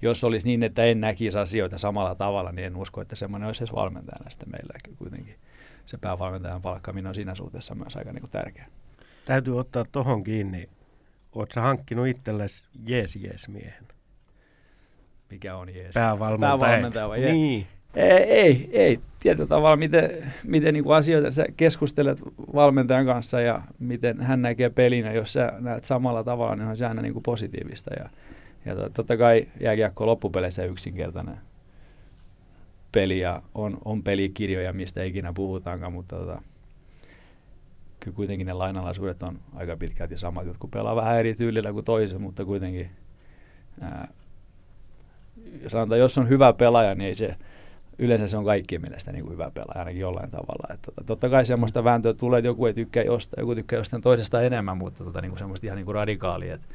jos 0.02 0.24
olisi 0.24 0.48
niin, 0.48 0.64
että 0.64 0.84
en 0.84 1.02
näkisi 1.02 1.38
asioita 1.38 1.78
samalla 1.78 2.16
tavalla, 2.16 2.52
niin 2.52 2.66
en 2.66 2.76
usko, 2.76 3.02
että 3.02 3.16
semmoinen 3.16 3.48
olisi 3.48 3.64
edes 3.64 3.76
valmentajana 3.76 4.30
sitten 4.30 4.52
meillä 4.52 4.74
kuitenkin. 4.98 5.36
Se 5.86 5.98
päävalmentajan 5.98 6.62
palkkaaminen 6.62 7.08
on 7.08 7.16
siinä 7.16 7.36
suhteessa 7.36 7.76
myös 7.76 7.96
aika 7.96 8.14
niin 8.14 8.22
kuin 8.22 8.32
tärkeä. 8.32 8.68
Täytyy 9.26 9.60
ottaa 9.60 9.86
tuohon 9.92 10.24
kiinni. 10.24 10.70
Oletko 11.32 11.62
hankkinut 11.62 12.08
itsellesi 12.08 12.66
jees 12.88 13.16
jees 13.16 13.48
miehen? 13.48 13.88
Mikä 15.34 15.56
on 15.56 15.76
jees? 15.76 15.94
Päävalmentaja. 15.94 16.58
Päävalmentaja 16.58 17.10
vai 17.10 17.20
Niin. 17.20 17.68
Ei, 17.96 18.12
ei, 18.12 18.70
ei. 18.72 19.00
Tietyllä 19.20 19.48
tavalla, 19.48 19.76
miten, 19.76 20.34
miten 20.44 20.74
niin 20.74 20.84
kuin 20.84 20.96
asioita 20.96 21.32
sä 21.32 21.46
keskustelet 21.58 22.22
valmentajan 22.54 23.06
kanssa 23.06 23.42
ja 23.42 23.62
miten 23.80 24.22
hän 24.22 24.42
näkee 24.42 24.70
pelinä, 24.70 25.12
jos 25.12 25.34
sä 25.34 25.54
näet 25.60 25.84
samalla 25.84 26.24
tavalla, 26.24 26.56
niin 26.56 26.68
on 26.68 26.78
se 26.78 26.86
aina 26.86 27.02
niin 27.02 27.14
kuin 27.14 27.24
positiivista. 27.24 27.92
Ja, 28.00 28.10
ja 28.66 28.90
totta 28.90 29.18
kai 29.18 29.48
jääkiekko 29.60 30.06
loppupeleissä 30.06 30.66
yksinkertainen 30.66 31.38
peli 32.92 33.20
ja 33.20 33.42
on, 33.56 33.78
on 33.86 34.04
pelikirjoja, 34.04 34.74
mistä 34.74 35.04
ikinä 35.04 35.34
puhutaankaan, 35.34 35.94
mutta 35.94 36.16
tota, 36.16 36.42
kyllä 38.00 38.16
kuitenkin 38.16 38.48
ne 38.48 38.54
lainalaisuudet 38.54 39.24
on 39.24 39.40
aika 39.56 39.78
pitkälti 39.78 40.18
samat. 40.18 40.46
Jotkut 40.46 40.72
pelaa 40.72 40.96
vähän 40.96 41.20
eri 41.20 41.36
tyylillä 41.36 41.74
kuin 41.74 41.86
toiset, 41.86 42.20
mutta 42.20 42.46
kuitenkin 42.46 42.90
ää, 43.82 44.08
sanotaan, 45.68 46.00
jos 46.00 46.18
on 46.18 46.30
hyvä 46.30 46.54
pelaaja, 46.54 46.96
niin 46.96 47.08
ei 47.08 47.16
se, 47.16 47.36
yleensä 48.00 48.28
se 48.28 48.38
on 48.38 48.46
kaikkien 48.46 48.82
mielestä 48.82 49.12
niin 49.12 49.24
kuin 49.24 49.34
hyvä 49.34 49.52
pelaaja, 49.54 49.80
ainakin 49.80 50.02
jollain 50.02 50.32
tavalla. 50.32 50.74
Että, 50.74 50.92
tota, 50.92 51.08
totta 51.08 51.30
kai 51.30 51.46
semmoista 51.46 51.84
vääntöä 51.84 52.14
tulee, 52.14 52.40
että 52.40 52.48
joku 52.48 52.66
ei 52.66 52.74
tykkää 52.74 53.04
jostain, 53.04 53.42
joku 53.42 53.56
tykkää 53.56 53.80
jostain 53.80 54.02
toisesta 54.02 54.42
enemmän, 54.42 54.78
mutta 54.78 55.04
tota, 55.04 55.22
niin 55.22 55.32
kuin 55.32 55.40
semmoista 55.40 55.68
ihan 55.68 55.76
niin 55.76 55.86
kuin 55.86 55.96
radikaalia. 55.96 56.56
Että 56.56 56.68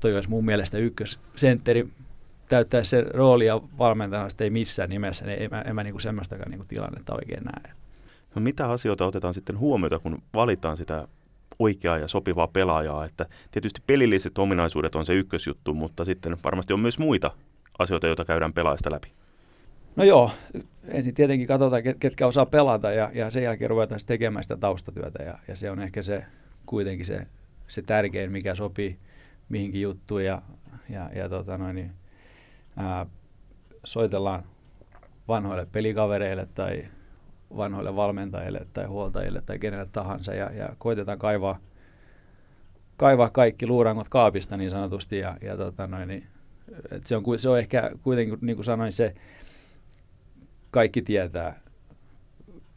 toi 0.00 0.14
olisi 0.14 0.28
mun 0.28 0.44
mielestä 0.44 0.78
ykkössentteri 0.78 1.88
täyttää 2.48 2.84
se 2.84 3.02
roolia 3.02 3.60
valmentajana 3.78 4.28
ei 4.40 4.50
missään 4.50 4.90
nimessä, 4.90 5.26
niin 5.26 5.42
en 5.42 5.50
mä, 5.50 5.60
en 5.60 5.74
mä 5.74 5.82
niin 5.82 5.94
kuin 5.94 6.02
semmoistakaan 6.02 6.50
niin 6.50 6.58
kuin 6.58 6.68
tilannetta 6.68 7.14
oikein 7.14 7.44
näe. 7.44 7.74
No 8.34 8.42
mitä 8.42 8.70
asioita 8.70 9.06
otetaan 9.06 9.34
sitten 9.34 9.58
huomiota, 9.58 9.98
kun 9.98 10.22
valitaan 10.34 10.76
sitä 10.76 11.08
oikeaa 11.58 11.98
ja 11.98 12.08
sopivaa 12.08 12.48
pelaajaa, 12.48 13.04
että 13.04 13.26
tietysti 13.50 13.80
pelilliset 13.86 14.38
ominaisuudet 14.38 14.94
on 14.94 15.06
se 15.06 15.14
ykkösjuttu, 15.14 15.74
mutta 15.74 16.04
sitten 16.04 16.36
varmasti 16.44 16.72
on 16.72 16.80
myös 16.80 16.98
muita 16.98 17.30
asioita, 17.78 18.06
joita 18.06 18.24
käydään 18.24 18.52
pelaajista 18.52 18.92
läpi. 18.92 19.12
No 19.96 20.04
joo, 20.04 20.30
ensin 20.88 21.14
tietenkin 21.14 21.48
katsotaan, 21.48 21.82
ketkä 22.00 22.26
osaa 22.26 22.46
pelata 22.46 22.92
ja, 22.92 23.10
ja 23.14 23.30
sen 23.30 23.42
jälkeen 23.42 23.70
ruvetaan 23.70 24.00
tekemään 24.06 24.42
sitä 24.42 24.56
taustatyötä 24.56 25.22
ja, 25.22 25.38
ja 25.48 25.56
se 25.56 25.70
on 25.70 25.80
ehkä 25.80 26.02
se 26.02 26.24
kuitenkin 26.66 27.06
se, 27.06 27.26
se 27.66 27.82
tärkein, 27.82 28.32
mikä 28.32 28.54
sopii 28.54 28.98
mihinkin 29.48 29.82
juttuun 29.82 30.24
ja, 30.24 30.42
ja, 30.88 31.10
ja 31.14 31.28
tota 31.28 31.58
noin, 31.58 31.76
niin, 31.76 31.92
ää, 32.76 33.06
soitellaan 33.84 34.44
vanhoille 35.28 35.66
pelikavereille 35.72 36.48
tai 36.54 36.84
vanhoille 37.56 37.96
valmentajille 37.96 38.66
tai 38.72 38.84
huoltajille 38.84 39.42
tai 39.46 39.58
kenelle 39.58 39.86
tahansa 39.92 40.34
ja, 40.34 40.50
ja 40.52 40.68
koitetaan 40.78 41.18
kaivaa, 41.18 41.58
kaivaa 42.96 43.30
kaikki 43.30 43.66
luurangot 43.66 44.08
kaapista 44.08 44.56
niin 44.56 44.70
sanotusti 44.70 45.18
ja, 45.18 45.36
ja 45.42 45.56
tota 45.56 45.86
noin, 45.86 46.08
niin, 46.08 46.26
et 46.90 47.06
se, 47.06 47.16
on, 47.16 47.24
se 47.36 47.48
on 47.48 47.58
ehkä 47.58 47.90
kuitenkin, 48.02 48.38
niin 48.40 48.56
kuin 48.56 48.64
sanoin, 48.64 48.92
se 48.92 49.14
kaikki 50.70 51.02
tietää 51.02 51.60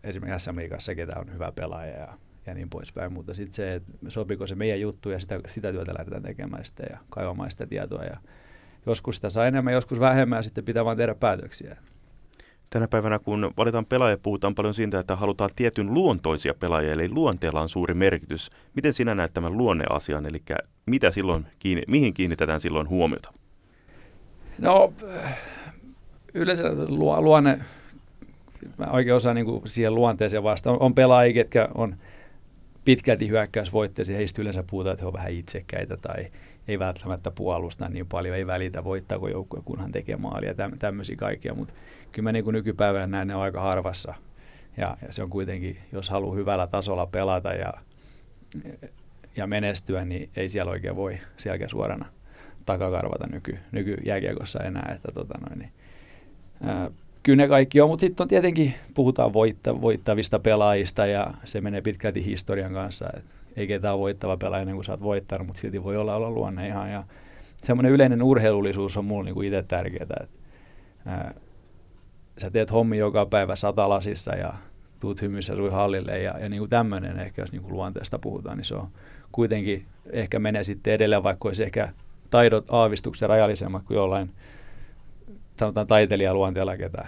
esimerkiksi 0.03 0.45
SM 0.45 0.57
Liigassa, 0.57 0.95
ketä 0.95 1.19
on 1.19 1.33
hyvä 1.33 1.51
pelaaja 1.51 1.97
ja, 1.97 2.17
ja 2.45 2.53
niin 2.53 2.69
poispäin, 2.69 3.13
mutta 3.13 3.33
sitten 3.33 3.53
se, 3.53 3.73
että 3.73 3.91
sopiko 4.07 4.47
se 4.47 4.55
meidän 4.55 4.81
juttu 4.81 5.09
ja 5.09 5.19
sitä, 5.19 5.39
sitä 5.47 5.71
työtä 5.71 5.93
lähdetään 5.97 6.23
tekemään 6.23 6.65
sitä 6.65 6.83
ja 6.89 6.97
kaivamaan 7.09 7.51
sitä 7.51 7.65
tietoa 7.65 8.03
ja 8.03 8.17
joskus 8.85 9.15
sitä 9.15 9.29
saa 9.29 9.47
enemmän, 9.47 9.73
joskus 9.73 9.99
vähemmän 9.99 10.37
ja 10.37 10.43
sitten 10.43 10.65
pitää 10.65 10.85
vaan 10.85 10.97
tehdä 10.97 11.15
päätöksiä. 11.15 11.77
Tänä 12.69 12.87
päivänä, 12.87 13.19
kun 13.19 13.51
valitaan 13.57 13.85
pelaajia, 13.85 14.17
puhutaan 14.17 14.55
paljon 14.55 14.73
siitä, 14.73 14.99
että 14.99 15.15
halutaan 15.15 15.49
tietyn 15.55 15.93
luontoisia 15.93 16.53
pelaajia, 16.53 16.93
eli 16.93 17.09
luonteella 17.09 17.61
on 17.61 17.69
suuri 17.69 17.93
merkitys. 17.93 18.49
Miten 18.75 18.93
sinä 18.93 19.15
näet 19.15 19.33
tämän 19.33 19.57
luonneasian, 19.57 20.25
eli 20.25 20.43
mitä 20.85 21.11
silloin, 21.11 21.45
mihin 21.87 22.13
kiinnitetään 22.13 22.61
silloin 22.61 22.89
huomiota? 22.89 23.33
No, 24.59 24.93
yleensä 26.33 26.63
luonne, 27.19 27.59
mä 28.77 28.85
oikein 28.91 29.15
osaan 29.15 29.35
niin 29.35 29.61
siihen 29.65 29.95
luonteeseen 29.95 30.43
vasta. 30.43 30.71
On, 30.71 30.81
on 30.81 30.95
pelaajia, 30.95 31.33
ketkä 31.33 31.69
on 31.75 31.95
pitkälti 32.85 33.27
hyökkäysvoitteisia, 33.27 34.17
heistä 34.17 34.41
yleensä 34.41 34.63
puhutaan, 34.69 34.93
että 34.93 35.03
he 35.03 35.07
ovat 35.07 35.17
vähän 35.17 35.31
itsekkäitä 35.31 35.97
tai 35.97 36.27
ei 36.67 36.79
välttämättä 36.79 37.31
puolusta 37.31 37.89
niin 37.89 38.07
paljon, 38.07 38.35
ei 38.35 38.47
välitä 38.47 38.83
voittaako 38.83 39.27
joukkue, 39.27 39.61
kunhan 39.65 39.91
tekee 39.91 40.15
maalia, 40.15 40.53
täm, 40.53 40.79
tämmöisiä 40.79 41.15
kaikkia, 41.15 41.53
mutta 41.53 41.73
kyllä 42.11 42.27
mä 42.27 42.31
niin 42.31 42.43
kuin 42.43 42.53
nykypäivänä 42.53 43.07
näen 43.07 43.27
ne 43.27 43.35
on 43.35 43.41
aika 43.41 43.61
harvassa. 43.61 44.13
Ja, 44.77 44.97
ja 45.07 45.13
se 45.13 45.23
on 45.23 45.29
kuitenkin, 45.29 45.77
jos 45.91 46.09
haluaa 46.09 46.35
hyvällä 46.35 46.67
tasolla 46.67 47.05
pelata 47.05 47.53
ja, 47.53 47.73
ja 49.35 49.47
menestyä, 49.47 50.05
niin 50.05 50.29
ei 50.35 50.49
siellä 50.49 50.71
oikein 50.71 50.95
voi 50.95 51.19
sielläkään 51.37 51.69
suorana 51.69 52.05
takakarvata 52.67 53.27
nyky, 53.27 53.57
nykyjääkiekossa 53.71 54.59
enää. 54.59 54.91
Että 54.95 55.11
tota 55.11 55.33
noin, 55.47 55.59
niin, 55.59 55.71
ää, 56.63 56.91
kyllä 57.23 57.43
ne 57.43 57.47
kaikki 57.47 57.81
on, 57.81 57.89
mutta 57.89 58.01
sitten 58.01 58.23
on 58.23 58.27
tietenkin, 58.27 58.73
puhutaan 58.93 59.33
voitta, 59.33 59.81
voittavista 59.81 60.39
pelaajista 60.39 61.05
ja 61.05 61.33
se 61.45 61.61
menee 61.61 61.81
pitkälti 61.81 62.25
historian 62.25 62.73
kanssa. 62.73 63.05
Et 63.17 63.25
ei 63.55 63.67
ketään 63.67 63.99
voittava 63.99 64.37
pelaaja 64.37 64.61
ennen 64.61 64.75
kuin 64.75 64.85
sä 64.85 64.91
oot 64.91 65.01
voittanut, 65.01 65.47
mutta 65.47 65.59
silti 65.59 65.83
voi 65.83 65.97
olla, 65.97 66.15
olla 66.15 66.31
luonne 66.31 66.67
ihan. 66.67 66.91
Ja 66.91 67.03
semmoinen 67.63 67.91
yleinen 67.91 68.23
urheilullisuus 68.23 68.97
on 68.97 69.05
mulle 69.05 69.25
niinku 69.25 69.41
itse 69.41 69.63
tärkeää. 69.63 70.03
Että, 70.03 70.27
ää, 71.05 71.33
sä 72.37 72.51
teet 72.51 72.71
hommi 72.71 72.97
joka 72.97 73.25
päivä 73.25 73.55
satalasissa 73.55 74.35
ja 74.35 74.53
tuut 74.99 75.21
hymyssä 75.21 75.55
sui 75.55 75.69
hallille 75.69 76.19
ja, 76.19 76.39
ja 76.39 76.49
niin 76.49 76.69
tämmöinen 76.69 77.19
ehkä, 77.19 77.41
jos 77.41 77.51
niin 77.51 77.61
kuin 77.61 77.73
luonteesta 77.73 78.19
puhutaan, 78.19 78.57
niin 78.57 78.65
se 78.65 78.75
on 78.75 78.87
kuitenkin 79.31 79.85
ehkä 80.09 80.39
menee 80.39 80.63
sitten 80.63 80.93
edelleen, 80.93 81.23
vaikka 81.23 81.47
olisi 81.47 81.63
ehkä 81.63 81.89
taidot 82.29 82.65
aavistuksen 82.69 83.29
rajallisemmat 83.29 83.83
kuin 83.83 83.95
jollain 83.95 84.31
sanotaan 85.59 85.87
taiteilijaluonteella, 85.87 86.77
ketä 86.77 87.07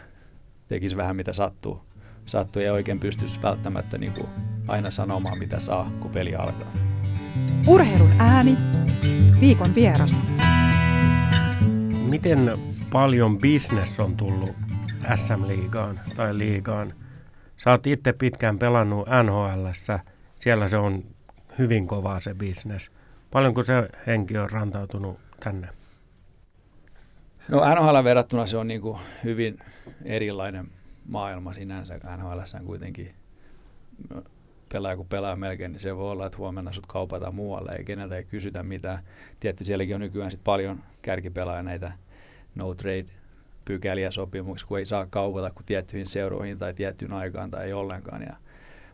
tekisi 0.67 0.97
vähän 0.97 1.15
mitä 1.15 1.33
sattuu. 1.33 1.81
Sattuu 2.25 2.61
ja 2.61 2.73
oikein 2.73 2.99
pystyisi 2.99 3.41
välttämättä 3.41 3.97
niin 3.97 4.13
kuin 4.13 4.27
aina 4.67 4.91
sanomaan, 4.91 5.39
mitä 5.39 5.59
saa, 5.59 5.91
kun 5.99 6.11
peli 6.11 6.35
alkaa. 6.35 6.71
Urheilun 7.67 8.11
ääni, 8.19 8.57
viikon 9.39 9.75
vieras. 9.75 10.21
Miten 12.09 12.53
paljon 12.91 13.37
business 13.37 13.99
on 13.99 14.17
tullut 14.17 14.55
SM-liigaan 15.15 15.99
tai 16.15 16.37
liigaan? 16.37 16.93
Sä 17.57 17.71
oot 17.71 17.87
itse 17.87 18.13
pitkään 18.13 18.59
pelannut 18.59 19.07
nhl 19.23 19.67
siellä 20.35 20.67
se 20.67 20.77
on 20.77 21.03
hyvin 21.57 21.87
kovaa 21.87 22.19
se 22.19 22.33
business. 22.33 22.91
Paljonko 23.31 23.63
se 23.63 23.73
henki 24.07 24.37
on 24.37 24.49
rantautunut 24.49 25.19
tänne? 25.39 25.69
No 27.47 27.75
NHL 27.75 28.03
verrattuna 28.03 28.45
se 28.45 28.57
on 28.57 28.67
niin 28.67 28.81
kuin 28.81 28.99
hyvin 29.23 29.59
erilainen 30.05 30.67
maailma 31.05 31.53
sinänsä. 31.53 31.99
NHL 32.17 32.39
on 32.59 32.65
kuitenkin 32.65 33.13
no, 34.09 34.23
pelaaja 34.73 34.97
kun 34.97 35.05
pelaa 35.05 35.35
melkein, 35.35 35.71
niin 35.71 35.79
se 35.79 35.95
voi 35.95 36.11
olla, 36.11 36.25
että 36.25 36.37
huomenna 36.37 36.71
sut 36.71 36.85
kaupataan 36.85 37.35
muualle, 37.35 37.71
ei 37.71 37.83
keneltä 37.83 38.15
ei 38.15 38.23
kysytä 38.23 38.63
mitään. 38.63 38.99
Tietty 39.39 39.65
sielläkin 39.65 39.95
on 39.95 40.01
nykyään 40.01 40.31
sit 40.31 40.43
paljon 40.43 40.83
kärkipelaajia 41.01 41.63
näitä 41.63 41.91
no 42.55 42.73
trade 42.73 43.05
pykäliä 43.65 44.11
sopimuksia, 44.11 44.67
kun 44.67 44.79
ei 44.79 44.85
saa 44.85 45.07
kaupata 45.09 45.51
kuin 45.51 45.65
tiettyihin 45.65 46.07
seuroihin 46.07 46.57
tai 46.57 46.73
tiettyyn 46.73 47.13
aikaan 47.13 47.51
tai 47.51 47.65
ei 47.65 47.73
ollenkaan. 47.73 48.21
Ja, 48.21 48.35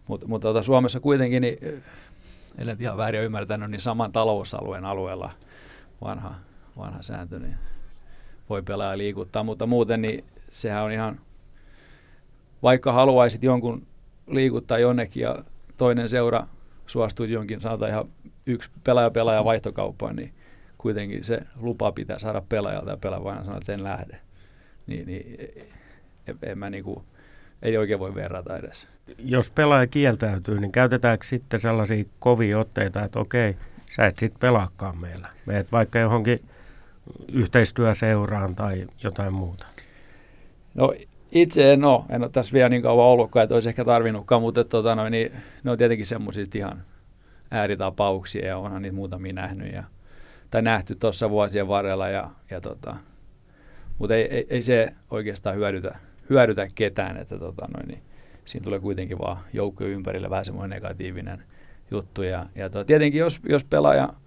mutta 0.07 0.27
mutta 0.27 0.47
tota, 0.47 0.63
Suomessa 0.63 0.99
kuitenkin, 0.99 1.41
niin, 1.41 1.83
ellen 2.57 2.77
ihan 2.79 2.97
väärin 2.97 3.23
ymmärtänyt, 3.23 3.71
niin 3.71 3.81
saman 3.81 4.11
talousalueen 4.11 4.85
alueella 4.85 5.31
vanha, 6.01 6.35
vanha 6.77 7.01
sääntö, 7.01 7.39
niin 7.39 7.55
voi 8.49 8.61
pelaa 8.61 8.97
liikuttaa, 8.97 9.43
mutta 9.43 9.65
muuten 9.65 10.01
niin 10.01 10.25
sehän 10.49 10.83
on 10.83 10.91
ihan, 10.91 11.19
vaikka 12.63 12.91
haluaisit 12.91 13.43
jonkun 13.43 13.87
liikuttaa 14.27 14.79
jonnekin 14.79 15.23
ja 15.23 15.43
toinen 15.77 16.09
seura 16.09 16.47
suostuisi 16.87 17.33
jonkin, 17.33 17.61
sanotaan 17.61 17.91
ihan 17.91 18.05
yksi 18.45 18.69
pelaaja-pelaaja 18.83 19.45
vaihtokauppaan, 19.45 20.15
niin 20.15 20.33
kuitenkin 20.77 21.23
se 21.23 21.41
lupa 21.55 21.91
pitää 21.91 22.19
saada 22.19 22.41
pelaajalta 22.49 22.91
ja 22.91 22.97
pelaaja 22.97 23.43
sanoa, 23.43 23.57
että 23.57 23.73
en 23.73 23.83
lähde. 23.83 24.19
Niin, 24.87 25.07
niin 25.07 25.37
en, 26.27 26.37
en 26.43 26.57
mä 26.57 26.69
niinku, 26.69 27.03
ei 27.61 27.77
oikein 27.77 27.99
voi 27.99 28.15
verrata 28.15 28.57
edes. 28.57 28.87
Jos 29.17 29.51
pelaaja 29.51 29.87
kieltäytyy, 29.87 30.59
niin 30.59 30.71
käytetäänkö 30.71 31.25
sitten 31.25 31.61
sellaisia 31.61 32.03
kovia 32.19 32.59
otteita, 32.59 33.03
että 33.03 33.19
okei, 33.19 33.55
sä 33.95 34.05
et 34.05 34.19
sitten 34.19 34.39
pelaakaan 34.39 34.97
meillä. 34.97 35.27
Meet 35.45 35.71
vaikka 35.71 35.99
johonkin 35.99 36.39
yhteistyöseuraan 37.33 38.55
tai 38.55 38.87
jotain 39.03 39.33
muuta? 39.33 39.65
No 40.73 40.93
itse 41.31 41.73
en 41.73 41.83
ole, 41.83 42.03
en 42.09 42.21
ole 42.21 42.29
tässä 42.29 42.53
vielä 42.53 42.69
niin 42.69 42.81
kauan 42.81 43.05
ollutkaan, 43.05 43.43
että 43.43 43.55
olisi 43.55 43.69
ehkä 43.69 43.85
tarvinnutkaan, 43.85 44.41
mutta 44.41 44.63
tota, 44.63 44.95
no, 44.95 45.09
niin, 45.09 45.31
ne 45.63 45.71
on 45.71 45.77
tietenkin 45.77 46.05
semmoisia 46.05 46.45
ihan 46.55 46.83
ääritapauksia 47.51 48.47
ja 48.47 48.57
onhan 48.57 48.81
niitä 48.81 48.95
muutamia 48.95 49.33
nähnyt 49.33 49.73
ja, 49.73 49.83
tai 50.51 50.61
nähty 50.61 50.95
tuossa 50.95 51.29
vuosien 51.29 51.67
varrella, 51.67 52.09
ja, 52.09 52.31
ja 52.51 52.61
tota, 52.61 52.95
mutta 53.97 54.15
ei, 54.15 54.23
ei, 54.23 54.47
ei, 54.49 54.61
se 54.61 54.93
oikeastaan 55.11 55.55
hyödytä, 55.55 55.95
hyödytä 56.29 56.67
ketään, 56.75 57.17
että 57.17 57.39
tota, 57.39 57.67
no, 57.73 57.79
niin, 57.87 58.01
siinä 58.45 58.63
tulee 58.63 58.79
kuitenkin 58.79 59.19
vaan 59.19 59.37
joukkojen 59.53 59.93
ympärille 59.93 60.29
vähän 60.29 60.45
semmoinen 60.45 60.75
negatiivinen 60.75 61.43
juttu. 61.91 62.23
Ja, 62.23 62.45
ja 62.55 62.69
to, 62.69 62.83
tietenkin 62.83 63.19
jos, 63.19 63.39
jos 63.49 63.63
pelaaja– 63.63 64.09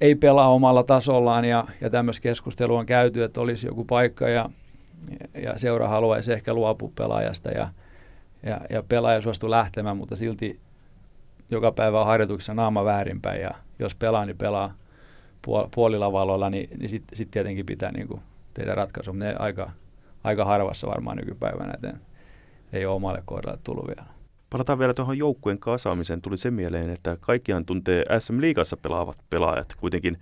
ei 0.00 0.14
pelaa 0.14 0.48
omalla 0.48 0.82
tasollaan 0.82 1.44
ja, 1.44 1.66
ja 1.80 1.90
tämmöistä 1.90 2.22
keskustelua 2.22 2.78
on 2.78 2.86
käyty, 2.86 3.24
että 3.24 3.40
olisi 3.40 3.66
joku 3.66 3.84
paikka 3.84 4.28
ja, 4.28 4.50
ja 5.42 5.58
seura 5.58 5.88
haluaisi 5.88 6.32
ehkä 6.32 6.54
luopua 6.54 6.90
pelaajasta 6.94 7.50
ja, 7.50 7.68
ja, 8.42 8.60
ja 8.70 8.82
pelaaja 8.82 9.20
suostuu 9.20 9.50
lähtemään, 9.50 9.96
mutta 9.96 10.16
silti 10.16 10.60
joka 11.50 11.72
päivä 11.72 12.00
on 12.00 12.06
harjoituksessa 12.06 12.54
naama 12.54 12.84
väärinpäin 12.84 13.40
ja 13.40 13.50
jos 13.78 13.94
pelaa, 13.94 14.26
niin 14.26 14.38
pelaa 14.38 14.74
puol- 15.46 15.68
puolilla 15.74 16.50
niin, 16.50 16.70
niin 16.78 16.88
sitten 16.88 17.16
sit 17.16 17.30
tietenkin 17.30 17.66
pitää 17.66 17.92
niin 17.92 18.08
kuin 18.08 18.20
tehdä 18.54 18.74
ratkaisu, 18.74 19.12
ne 19.12 19.34
aika, 19.38 19.70
aika 20.24 20.44
harvassa 20.44 20.86
varmaan 20.86 21.16
nykypäivänä, 21.16 21.72
että 21.74 21.94
ei 22.72 22.86
ole 22.86 22.94
omalle 22.94 23.22
kohdalle 23.24 23.58
tullut 23.64 23.86
vielä. 23.86 24.04
Palataan 24.50 24.78
vielä 24.78 24.94
tuohon 24.94 25.18
joukkueen 25.18 25.58
kasaamiseen. 25.58 26.22
Tuli 26.22 26.36
se 26.36 26.50
mieleen, 26.50 26.90
että 26.90 27.16
kaikkihan 27.20 27.64
tuntee 27.64 28.04
SM 28.18 28.40
Liigassa 28.40 28.76
pelaavat 28.76 29.18
pelaajat. 29.30 29.74
Kuitenkin 29.76 30.18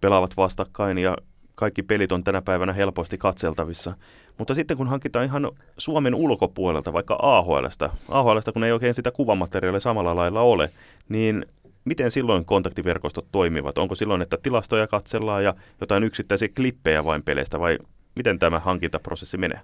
pelaavat 0.00 0.36
vastakkain 0.36 0.98
ja 0.98 1.16
kaikki 1.54 1.82
pelit 1.82 2.12
on 2.12 2.24
tänä 2.24 2.42
päivänä 2.42 2.72
helposti 2.72 3.18
katseltavissa. 3.18 3.94
Mutta 4.38 4.54
sitten 4.54 4.76
kun 4.76 4.88
hankitaan 4.88 5.24
ihan 5.24 5.50
Suomen 5.78 6.14
ulkopuolelta, 6.14 6.92
vaikka 6.92 7.18
AHLstä, 7.22 7.90
AHLstä 8.08 8.52
kun 8.52 8.64
ei 8.64 8.72
oikein 8.72 8.94
sitä 8.94 9.10
kuvamateriaalia 9.10 9.80
samalla 9.80 10.16
lailla 10.16 10.40
ole, 10.40 10.70
niin 11.08 11.46
miten 11.84 12.10
silloin 12.10 12.44
kontaktiverkostot 12.44 13.26
toimivat? 13.32 13.78
Onko 13.78 13.94
silloin, 13.94 14.22
että 14.22 14.38
tilastoja 14.42 14.86
katsellaan 14.86 15.44
ja 15.44 15.54
jotain 15.80 16.04
yksittäisiä 16.04 16.48
klippejä 16.56 17.04
vain 17.04 17.22
peleistä 17.22 17.60
vai 17.60 17.78
miten 18.16 18.38
tämä 18.38 18.60
hankintaprosessi 18.60 19.36
menee? 19.36 19.60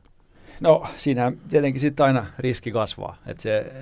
No 0.61 0.87
siinähän 0.97 1.39
tietenkin 1.51 1.81
sitten 1.81 2.07
aina 2.07 2.27
riski 2.39 2.71
kasvaa. 2.71 3.17
Että 3.27 3.43
se, 3.43 3.73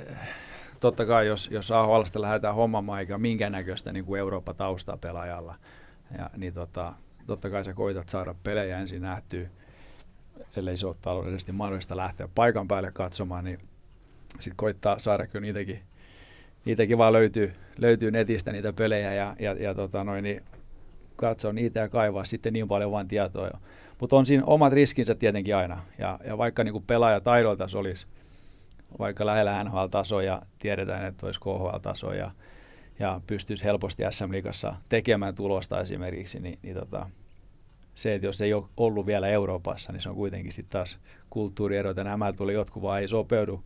totta 0.80 1.06
kai 1.06 1.26
jos, 1.26 1.48
jos 1.50 1.70
AHLsta 1.70 2.20
lähdetään 2.20 2.54
hommamaan 2.54 3.00
eikä 3.00 3.18
minkäännäköistä 3.18 3.92
niin 3.92 4.04
kuin 4.04 4.18
Eurooppa-taustaa 4.18 4.96
pelaajalla, 4.96 5.54
ja, 6.18 6.30
niin 6.36 6.54
tota, 6.54 6.92
totta 7.26 7.50
kai 7.50 7.64
sä 7.64 7.74
koitat 7.74 8.08
saada 8.08 8.34
pelejä 8.42 8.78
ensin 8.78 9.02
nähtyä, 9.02 9.48
ellei 10.56 10.76
se 10.76 10.86
ole 10.86 10.96
taloudellisesti 11.02 11.52
mahdollista 11.52 11.96
lähteä 11.96 12.28
paikan 12.34 12.68
päälle 12.68 12.90
katsomaan, 12.92 13.44
niin 13.44 13.58
sitten 14.40 14.56
koittaa 14.56 14.98
saada 14.98 15.26
kyllä 15.26 15.42
niitäkin, 15.42 15.80
niitäkin 16.64 16.98
vaan 16.98 17.12
löytyy, 17.12 17.54
löytyy 17.78 18.10
netistä 18.10 18.52
niitä 18.52 18.72
pelejä 18.72 19.14
ja, 19.14 19.36
ja, 19.38 19.52
ja 19.52 19.74
tota 19.74 20.04
noin, 20.04 20.24
niin 20.24 20.42
katsoa 21.16 21.52
niitä 21.52 21.80
ja 21.80 21.88
kaivaa 21.88 22.24
sitten 22.24 22.52
niin 22.52 22.68
paljon 22.68 22.92
vain 22.92 23.08
tietoa. 23.08 23.60
Mutta 24.00 24.16
on 24.16 24.26
siinä 24.26 24.44
omat 24.46 24.72
riskinsä 24.72 25.14
tietenkin 25.14 25.56
aina. 25.56 25.82
Ja, 25.98 26.18
ja 26.24 26.38
vaikka 26.38 26.64
niin 26.64 26.82
pelaaja 26.86 27.20
taidolta 27.20 27.66
olisi 27.74 28.06
vaikka 28.98 29.26
lähellä 29.26 29.64
NHL-taso 29.64 30.20
ja 30.20 30.42
tiedetään, 30.58 31.06
että 31.06 31.26
olisi 31.26 31.40
KHL-taso 31.40 32.12
ja, 32.12 32.30
ja 32.98 33.20
pystyisi 33.26 33.64
helposti 33.64 34.02
SM 34.10 34.32
Liigassa 34.32 34.74
tekemään 34.88 35.34
tulosta 35.34 35.80
esimerkiksi, 35.80 36.40
niin, 36.40 36.58
niin 36.62 36.76
tota, 36.76 37.10
se, 37.94 38.14
että 38.14 38.26
jos 38.26 38.40
ei 38.40 38.54
ole 38.54 38.64
ollut 38.76 39.06
vielä 39.06 39.28
Euroopassa, 39.28 39.92
niin 39.92 40.00
se 40.00 40.08
on 40.08 40.14
kuitenkin 40.14 40.52
sitten 40.52 40.72
taas 40.72 40.98
kulttuurieroita. 41.30 42.04
Nämä 42.04 42.32
tuli 42.32 42.54
jotkut 42.54 42.82
vaan 42.82 43.00
ei 43.00 43.08
sopeudu. 43.08 43.64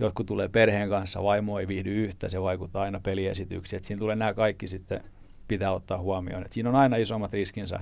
Jotkut 0.00 0.26
tulee 0.26 0.48
perheen 0.48 0.88
kanssa, 0.88 1.22
vaimo 1.22 1.58
ei 1.58 1.68
viihdy 1.68 2.04
yhtä, 2.04 2.28
se 2.28 2.42
vaikuttaa 2.42 2.82
aina 2.82 3.00
peliesityksiin. 3.00 3.76
Että 3.76 3.86
siinä 3.86 3.98
tulee 3.98 4.16
nämä 4.16 4.34
kaikki 4.34 4.66
sitten 4.66 5.04
pitää 5.48 5.72
ottaa 5.72 5.98
huomioon. 5.98 6.44
Et 6.44 6.52
siinä 6.52 6.68
on 6.68 6.76
aina 6.76 6.96
isommat 6.96 7.32
riskinsä, 7.32 7.80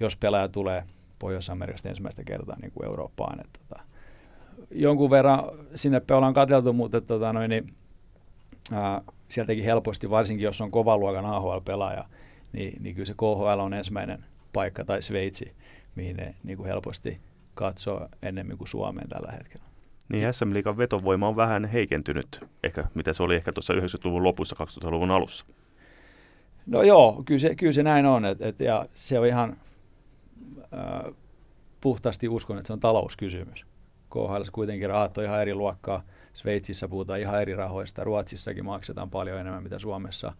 jos 0.00 0.16
pelaaja 0.16 0.48
tulee 0.48 0.84
Pohjois-Amerikasta 1.18 1.88
ensimmäistä 1.88 2.24
kertaa 2.24 2.56
niin 2.62 2.72
kuin 2.72 2.86
Eurooppaan. 2.86 3.40
Et, 3.40 3.48
tota, 3.52 3.82
jonkun 4.70 5.10
verran 5.10 5.42
sinne 5.74 6.02
ollaan 6.10 6.34
katseltu, 6.34 6.72
mutta 6.72 7.00
tota, 7.00 7.32
noin, 7.32 7.50
niin, 7.50 7.66
ää, 8.72 9.02
sieltäkin 9.28 9.64
helposti, 9.64 10.10
varsinkin 10.10 10.44
jos 10.44 10.60
on 10.60 10.70
kovan 10.70 11.00
luokan 11.00 11.24
AHL-pelaaja, 11.24 12.04
niin, 12.52 12.82
niin 12.82 12.94
kyllä 12.94 13.06
se 13.06 13.14
KHL 13.14 13.60
on 13.60 13.74
ensimmäinen 13.74 14.24
paikka 14.52 14.84
tai 14.84 15.02
Sveitsi, 15.02 15.52
mihin 15.94 16.16
ne 16.16 16.34
niin 16.44 16.56
kuin 16.56 16.66
helposti 16.66 17.20
katsoo 17.54 18.08
ennemmin 18.22 18.58
kuin 18.58 18.68
Suomeen 18.68 19.08
tällä 19.08 19.32
hetkellä. 19.32 19.66
Niin 20.08 20.34
SM 20.34 20.52
Liikan 20.52 20.76
vetovoima 20.76 21.28
on 21.28 21.36
vähän 21.36 21.64
heikentynyt, 21.64 22.44
ehkä 22.64 22.84
mitä 22.94 23.12
se 23.12 23.22
oli 23.22 23.34
ehkä 23.34 23.52
tuossa 23.52 23.74
90-luvun 23.74 24.24
lopussa, 24.24 24.56
2000-luvun 24.60 25.10
alussa. 25.10 25.46
No 26.66 26.82
joo, 26.82 27.22
kyllä 27.24 27.38
se, 27.38 27.54
kyllä 27.54 27.72
se 27.72 27.82
näin 27.82 28.06
on. 28.06 28.24
Et, 28.24 28.42
et, 28.42 28.60
ja 28.60 28.86
se 28.94 29.18
on 29.18 29.26
ihan 29.26 29.56
puhtaasti 31.80 32.28
uskon, 32.28 32.58
että 32.58 32.66
se 32.66 32.72
on 32.72 32.80
talouskysymys. 32.80 33.66
KHL 34.10 34.42
kuitenkin 34.52 34.88
rahat 34.88 35.18
on 35.18 35.24
ihan 35.24 35.42
eri 35.42 35.54
luokkaa. 35.54 36.02
Sveitsissä 36.32 36.88
puhutaan 36.88 37.20
ihan 37.20 37.42
eri 37.42 37.54
rahoista. 37.54 38.04
Ruotsissakin 38.04 38.64
maksetaan 38.64 39.10
paljon 39.10 39.38
enemmän 39.38 39.62
mitä 39.62 39.78
Suomessa, 39.78 40.32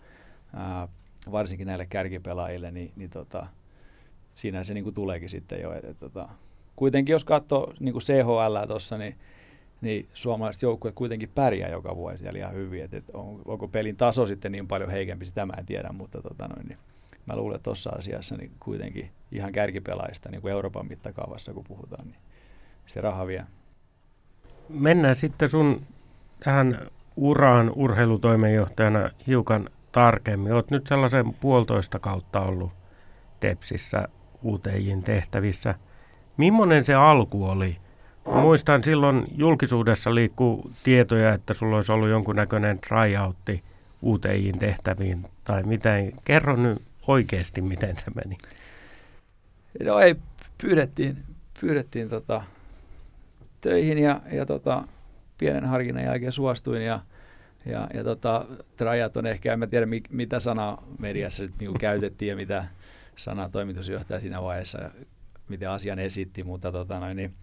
äh, 0.55 0.89
varsinkin 1.33 1.67
näille 1.67 1.87
kärkipelaajille, 1.87 2.71
niin, 2.71 2.93
niin 2.97 3.11
tota, 3.11 3.47
siinä 4.35 4.65
se 4.65 4.75
niin 4.75 4.85
kuin 4.85 4.95
tuleekin 4.95 5.29
sitten 5.29 5.61
jo. 5.61 5.73
Et, 5.73 5.85
et, 5.85 5.99
tota, 5.99 6.29
kuitenkin 6.77 7.13
jos 7.13 7.25
katsoo 7.25 7.73
niin 7.81 7.93
kuin 7.93 8.03
CHL 8.03 8.67
tuossa, 8.69 8.99
niin 8.99 9.17
niin 9.81 10.09
suomalaiset 10.15 10.63
joukkueet 10.63 10.95
kuitenkin 10.95 11.29
pärjää 11.35 11.71
joka 11.71 11.97
vuosi 11.97 12.19
siellä 12.19 12.39
ihan 12.39 12.55
hyvin. 12.55 12.85
Et, 12.85 12.95
et 12.95 13.05
on, 13.15 13.43
onko 13.45 13.69
pelin 13.69 13.97
taso 13.97 14.27
sitten 14.27 14.53
niin 14.53 14.69
paljon 14.69 14.91
heikempi, 14.91 15.25
sitä 15.25 15.47
mä 15.47 15.53
en 15.59 15.67
tiedä, 15.67 15.93
mutta 15.93 16.23
tota 16.23 16.49
noin, 16.49 16.69
niin 16.69 16.79
mä 17.27 17.37
luulen, 17.37 17.57
että 17.57 17.65
tuossa 17.65 17.91
asiassa 17.91 18.37
niin 18.37 18.51
kuitenkin 18.61 19.11
ihan 19.33 19.53
kärkipelaajista 19.53 20.31
niin 20.31 20.43
kuin 20.43 20.53
Euroopan 20.53 20.87
mittakaavassa, 20.89 21.53
kun 21.53 21.65
puhutaan, 21.65 22.07
niin 22.07 22.19
se 22.87 23.01
raha 23.01 23.27
vie. 23.27 23.45
Mennään 24.69 25.15
sitten 25.15 25.51
sun 25.51 25.83
tähän 26.45 26.89
uraan 27.17 27.73
urheilutoimenjohtajana 27.75 29.11
hiukan 29.27 29.71
tarkemmin. 29.93 30.53
Olet 30.53 30.71
nyt 30.71 30.87
sellaisen 30.87 31.35
puolitoista 31.35 31.99
kautta 31.99 32.41
ollut 32.41 32.71
Tepsissä 33.41 34.09
UTJin 34.45 35.03
tehtävissä. 35.03 35.75
Mimmonen 36.37 36.85
se 36.85 36.95
alku 36.95 37.45
oli? 37.45 37.77
Muistan 38.27 38.85
silloin 38.85 39.25
julkisuudessa 39.37 40.15
liikkuu 40.15 40.71
tietoja, 40.85 41.35
että 41.35 41.55
sulla 41.55 41.77
olisi 41.77 41.93
ollut 41.93 42.09
jonkunnäköinen 42.09 42.79
tryoutti 42.79 43.65
UTIin 44.03 44.59
tehtäviin 44.59 45.25
tai 45.45 45.63
miten. 45.63 46.13
Kerro 46.25 46.57
nyt 46.57 46.83
oikeasti, 47.07 47.61
miten 47.61 47.99
se 47.99 48.07
meni. 48.15 48.39
No 49.85 49.99
ei, 49.99 50.17
pyydettiin, 50.63 51.25
pyydettiin 51.61 52.09
tota, 52.09 52.43
töihin 53.61 53.99
ja, 53.99 54.21
ja 54.33 54.47
tota, 54.47 54.85
pienen 55.39 55.65
harkinnan 55.65 56.05
jälkeen 56.05 56.33
suostuin 56.33 56.83
ja, 56.83 57.01
ja, 57.67 57.89
ja 57.95 58.05
tota, 58.05 58.47
trajat 58.77 59.17
on 59.17 59.27
ehkä, 59.27 59.53
en 59.53 59.59
mä 59.59 59.67
tiedä 59.67 59.87
mitä 60.11 60.41
sanaa 60.41 60.83
mediassa 60.99 61.43
nyt 61.43 61.59
niin 61.59 61.79
käytettiin 61.79 62.29
ja 62.29 62.37
mitä 62.37 62.67
sanaa 63.17 63.49
toimitusjohtaja 63.49 64.21
siinä 64.21 64.43
vaiheessa, 64.43 64.91
miten 65.49 65.71
asian 65.71 65.99
esitti, 65.99 66.45
mutta 66.45 66.73
tota, 66.73 67.01
noin, 67.01 67.17
niin, 67.17 67.35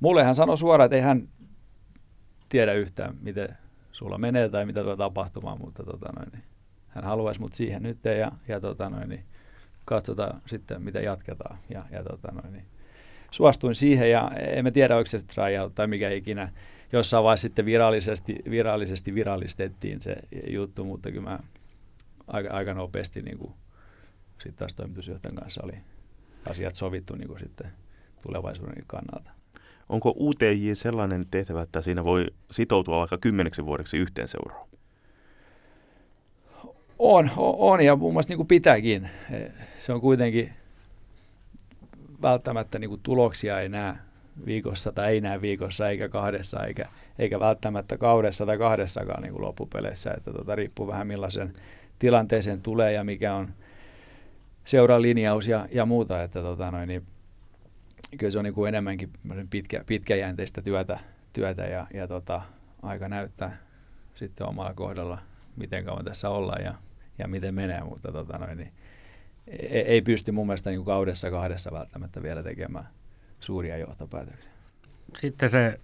mulle 0.00 0.24
hän 0.24 0.34
sanoi 0.34 0.58
suoraan, 0.58 0.84
että 0.86 0.96
ei 0.96 1.02
hän 1.02 1.28
tiedä 2.48 2.72
yhtään, 2.72 3.16
miten 3.20 3.48
sulla 3.92 4.18
menee 4.18 4.48
tai 4.48 4.66
mitä 4.66 4.82
tulee 4.82 4.96
tapahtumaan, 4.96 5.60
mutta 5.60 5.84
tota 5.84 6.08
noin, 6.16 6.28
niin 6.32 6.44
hän 6.88 7.04
haluaisi 7.04 7.40
mut 7.40 7.52
siihen 7.52 7.82
nyt 7.82 8.04
ja, 8.04 8.32
ja 8.48 8.60
tota 8.60 8.90
noin, 8.90 9.08
niin 9.08 9.24
katsotaan 9.84 10.42
sitten, 10.46 10.82
miten 10.82 11.04
jatketaan. 11.04 11.58
Ja, 11.70 11.84
ja 11.90 12.04
tota 12.04 12.32
noin, 12.32 12.52
niin 12.52 12.64
suostuin 13.30 13.74
siihen 13.74 14.10
ja 14.10 14.30
emme 14.38 14.70
tiedä, 14.70 14.96
onko 14.96 15.06
se 15.06 15.22
tryout 15.22 15.74
tai 15.74 15.86
mikä 15.86 16.10
ikinä. 16.10 16.52
Jossain 16.92 17.24
vaiheessa 17.24 17.42
sitten 17.42 17.64
virallisesti, 17.64 18.36
virallisesti 18.50 19.14
virallistettiin 19.14 20.02
se 20.02 20.16
juttu, 20.46 20.84
mutta 20.84 21.10
kyllä 21.10 21.30
mä 21.30 21.38
aika, 22.26 22.50
aika 22.50 22.74
nopeasti 22.74 23.22
niin 23.22 23.38
kuin, 23.38 23.52
sitten 24.32 24.54
taas 24.54 24.74
toimitusjohtajan 24.74 25.36
kanssa 25.36 25.60
oli 25.64 25.74
asiat 26.50 26.74
sovittu 26.74 27.14
niin 27.14 27.28
kuin 27.28 27.38
sitten 27.38 27.70
tulevaisuuden 28.22 28.84
kannalta. 28.86 29.30
Onko 29.88 30.14
UTJ 30.20 30.74
sellainen 30.74 31.24
tehtävä, 31.30 31.62
että 31.62 31.82
siinä 31.82 32.04
voi 32.04 32.26
sitoutua 32.50 32.98
vaikka 32.98 33.18
kymmeneksi 33.18 33.66
vuodeksi 33.66 33.98
yhteen 33.98 34.28
seuraan? 34.28 34.68
On, 36.98 37.30
on 37.36 37.84
ja 37.84 37.96
mun 37.96 38.12
mielestä 38.12 38.30
niin 38.30 38.38
kuin 38.38 38.46
pitääkin. 38.46 39.10
E, 39.30 39.50
se 39.78 39.92
on 39.92 40.00
kuitenkin 40.00 40.52
välttämättä 42.22 42.78
niin 42.78 42.90
kuin 42.90 43.00
tuloksia 43.02 43.60
ei 43.60 43.68
näe 43.68 43.94
viikossa 44.46 44.92
tai 44.92 45.12
ei 45.12 45.20
näe 45.20 45.40
viikossa 45.40 45.88
eikä 45.88 46.08
kahdessa 46.08 46.66
eikä, 46.66 46.88
eikä 47.18 47.40
välttämättä 47.40 47.98
kaudessa 47.98 48.46
tai 48.46 48.58
kahdessakaan 48.58 49.22
niin 49.22 49.32
kuin 49.32 49.42
loppupeleissä. 49.42 50.10
Että 50.16 50.32
tota, 50.32 50.54
riippuu 50.54 50.86
vähän 50.86 51.06
millaisen 51.06 51.52
tilanteeseen 51.98 52.62
tulee 52.62 52.92
ja 52.92 53.04
mikä 53.04 53.34
on 53.34 53.48
seuran 54.64 55.02
linjaus 55.02 55.48
ja, 55.48 55.66
ja 55.72 55.86
muuta. 55.86 56.22
Että 56.22 56.42
tota 56.42 56.70
noin, 56.70 56.88
niin 56.88 57.02
kyllä 58.18 58.30
se 58.30 58.38
on 58.38 58.44
niin 58.44 58.54
kuin 58.54 58.68
enemmänkin 58.68 59.10
pitkä, 59.50 59.84
pitkäjänteistä 59.86 60.62
työtä, 60.62 60.98
työtä 61.32 61.62
ja, 61.62 61.86
ja 61.94 62.08
tota, 62.08 62.42
aika 62.82 63.08
näyttää 63.08 63.58
sitten 64.14 64.46
omalla 64.46 64.74
kohdalla, 64.74 65.18
miten 65.56 65.84
kauan 65.84 66.04
tässä 66.04 66.30
ollaan 66.30 66.64
ja, 66.64 66.74
ja 67.18 67.28
miten 67.28 67.54
menee, 67.54 67.84
mutta 67.84 68.12
tota 68.12 68.38
noin, 68.38 68.58
niin 68.58 68.72
ei, 69.46 69.80
ei 69.80 70.02
pysty 70.02 70.32
mun 70.32 70.46
mielestä 70.46 70.70
niin 70.70 70.84
kaudessa 70.84 71.30
kahdessa 71.30 71.72
välttämättä 71.72 72.22
vielä 72.22 72.42
tekemään 72.42 72.88
suuria 73.40 73.76
johtopäätöksiä. 73.76 74.50
Sitten 75.16 75.50
se 75.50 75.80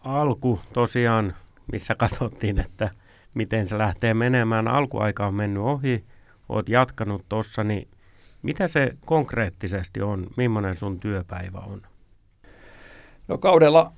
alku 0.00 0.60
tosiaan, 0.72 1.34
missä 1.72 1.94
katsottiin, 1.94 2.58
että 2.58 2.90
miten 3.34 3.68
se 3.68 3.78
lähtee 3.78 4.14
menemään. 4.14 4.68
Alkuaika 4.68 5.26
on 5.26 5.34
mennyt 5.34 5.62
ohi, 5.62 6.04
oot 6.48 6.68
jatkanut 6.68 7.24
tuossa, 7.28 7.64
niin 7.64 7.88
mitä 8.42 8.68
se 8.68 8.96
konkreettisesti 9.06 10.02
on? 10.02 10.26
Millainen 10.36 10.76
sun 10.76 11.00
työpäivä 11.00 11.58
on? 11.58 11.82
No 13.28 13.38
kaudella 13.38 13.92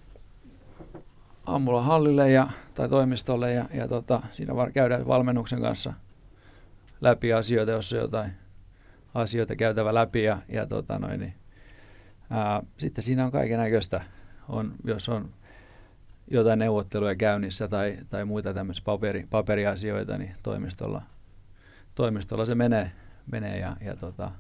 aamulla 1.47 1.83
hallille 1.83 2.31
ja, 2.31 2.49
tai 2.75 2.89
toimistolle 2.89 3.53
ja, 3.53 3.65
ja 3.75 3.89
tota, 3.89 4.23
siinä 4.33 4.57
var, 4.57 4.73
käydään 4.73 5.07
valmennuksen 5.07 5.61
kanssa 5.61 5.93
läpi 7.03 7.33
asioita, 7.33 7.73
jos 7.73 7.93
on 7.93 7.99
jotain 7.99 8.33
asioita 9.15 9.57
käytävä 9.57 9.95
läpi 9.95 10.25
ja, 10.25 10.39
ja 10.49 10.67
tota 10.67 10.99
noin, 10.99 11.21
niin, 11.21 11.35
ää, 12.31 12.63
sitten 12.79 13.05
siinä 13.05 13.25
on 13.25 13.33
kaiken 13.33 13.59
näköistä. 13.59 14.01
On, 14.49 14.75
jos 14.85 15.09
on 15.09 15.31
jotain 16.31 16.59
neuvotteluja 16.59 17.15
käynnissä 17.15 17.69
tai, 17.69 17.99
tai 18.11 18.25
muita 18.25 18.55
tämmöisiä 18.55 18.83
paperi, 18.85 19.27
paperiasioita, 19.31 20.19
niin 20.19 20.35
toimistolla, 20.43 21.03
toimistolla 21.95 22.45
se 22.45 22.55
menee, 22.55 22.93
menee 23.33 23.59
ja, 23.59 23.77
ja 23.81 23.97
tota, 23.97 24.31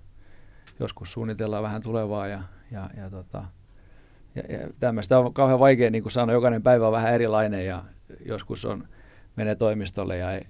joskus 0.80 1.12
suunnitellaan 1.12 1.62
vähän 1.62 1.82
tulevaa 1.82 2.26
ja, 2.26 2.42
ja, 2.70 2.90
ja, 2.96 3.10
tota, 3.10 3.44
ja, 4.34 4.42
ja 4.48 4.68
tämmöistä 4.80 5.18
on 5.18 5.34
kauhean 5.34 5.60
vaikea 5.60 5.90
niin 5.90 6.02
kuin 6.02 6.12
sanoa, 6.12 6.34
jokainen 6.34 6.62
päivä 6.62 6.86
on 6.86 6.92
vähän 6.92 7.14
erilainen 7.14 7.66
ja 7.66 7.84
joskus 8.26 8.64
on, 8.64 8.88
menee 9.36 9.54
toimistolle 9.54 10.16
ja 10.16 10.32
ei, 10.32 10.46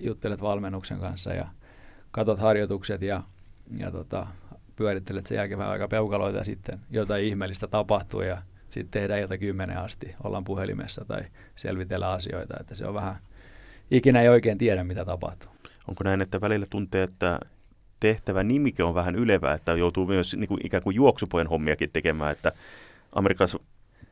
juttelet 0.00 0.42
valmennuksen 0.42 0.98
kanssa 0.98 1.32
ja 1.32 1.46
katot 2.10 2.38
harjoitukset 2.38 3.02
ja, 3.02 3.22
ja 3.78 3.90
tota, 3.90 4.26
pyörittelet 4.76 5.26
sen 5.26 5.36
jälkeen 5.36 5.58
vähän 5.58 5.72
aika 5.72 5.88
peukaloita 5.88 6.38
ja 6.38 6.44
sitten 6.44 6.80
jotain 6.90 7.24
ihmeellistä 7.24 7.66
tapahtuu 7.66 8.22
ja 8.22 8.42
sitten 8.70 9.00
tehdään 9.00 9.20
ilta 9.20 9.38
kymmenen 9.38 9.78
asti, 9.78 10.14
ollaan 10.24 10.44
puhelimessa 10.44 11.04
tai 11.04 11.20
selvitellään 11.56 12.12
asioita, 12.12 12.54
että 12.60 12.74
se 12.74 12.86
on 12.86 12.94
vähän, 12.94 13.16
ikinä 13.90 14.22
ei 14.22 14.28
oikein 14.28 14.58
tiedä 14.58 14.84
mitä 14.84 15.04
tapahtuu. 15.04 15.50
Onko 15.88 16.04
näin, 16.04 16.20
että 16.20 16.40
välillä 16.40 16.66
tuntee, 16.70 17.02
että 17.02 17.40
tehtävä 18.00 18.42
nimike 18.42 18.84
on 18.84 18.94
vähän 18.94 19.14
ylevä, 19.14 19.54
että 19.54 19.72
joutuu 19.72 20.06
myös 20.06 20.36
niin 20.36 20.48
kuin, 20.48 20.60
ikään 20.66 20.82
kuin 20.82 20.96
juoksupojen 20.96 21.46
hommiakin 21.46 21.90
tekemään, 21.92 22.32
että 22.32 22.52
Amerikassa, 23.12 23.58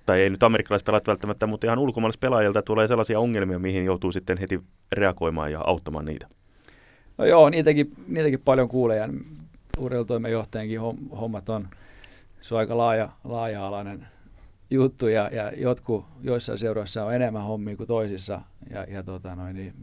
tai 0.06 0.20
ei 0.20 0.30
nyt 0.30 0.42
amerikkalaispelaajat 0.42 1.06
välttämättä, 1.06 1.46
mutta 1.46 1.66
ihan 1.66 1.78
ulkomaalaispelaajilta 1.78 2.62
tulee 2.62 2.86
sellaisia 2.86 3.20
ongelmia, 3.20 3.58
mihin 3.58 3.84
joutuu 3.84 4.12
sitten 4.12 4.38
heti 4.38 4.60
reagoimaan 4.92 5.52
ja 5.52 5.60
auttamaan 5.66 6.04
niitä. 6.04 6.26
No 7.18 7.24
joo, 7.24 7.50
niitäkin, 7.50 7.92
niitäkin 8.08 8.40
paljon 8.44 8.68
kuulee 8.68 8.96
ja 8.96 9.08
urheilutoimenjohtajankin 9.78 10.80
hommat 11.20 11.48
on, 11.48 11.68
se 12.40 12.54
on 12.54 12.58
aika 12.58 12.76
laaja, 12.76 13.08
laaja-alainen 13.24 14.06
juttu 14.70 15.08
ja, 15.08 15.30
ja 15.32 15.52
jotkut, 15.56 16.04
joissain 16.22 16.58
seuroissa 16.58 17.04
on 17.04 17.14
enemmän 17.14 17.42
hommia 17.42 17.76
kuin 17.76 17.86
toisissa 17.86 18.40
ja, 18.70 18.84
ja 18.84 19.02
tota 19.02 19.34
noin, 19.34 19.56
niin 19.56 19.74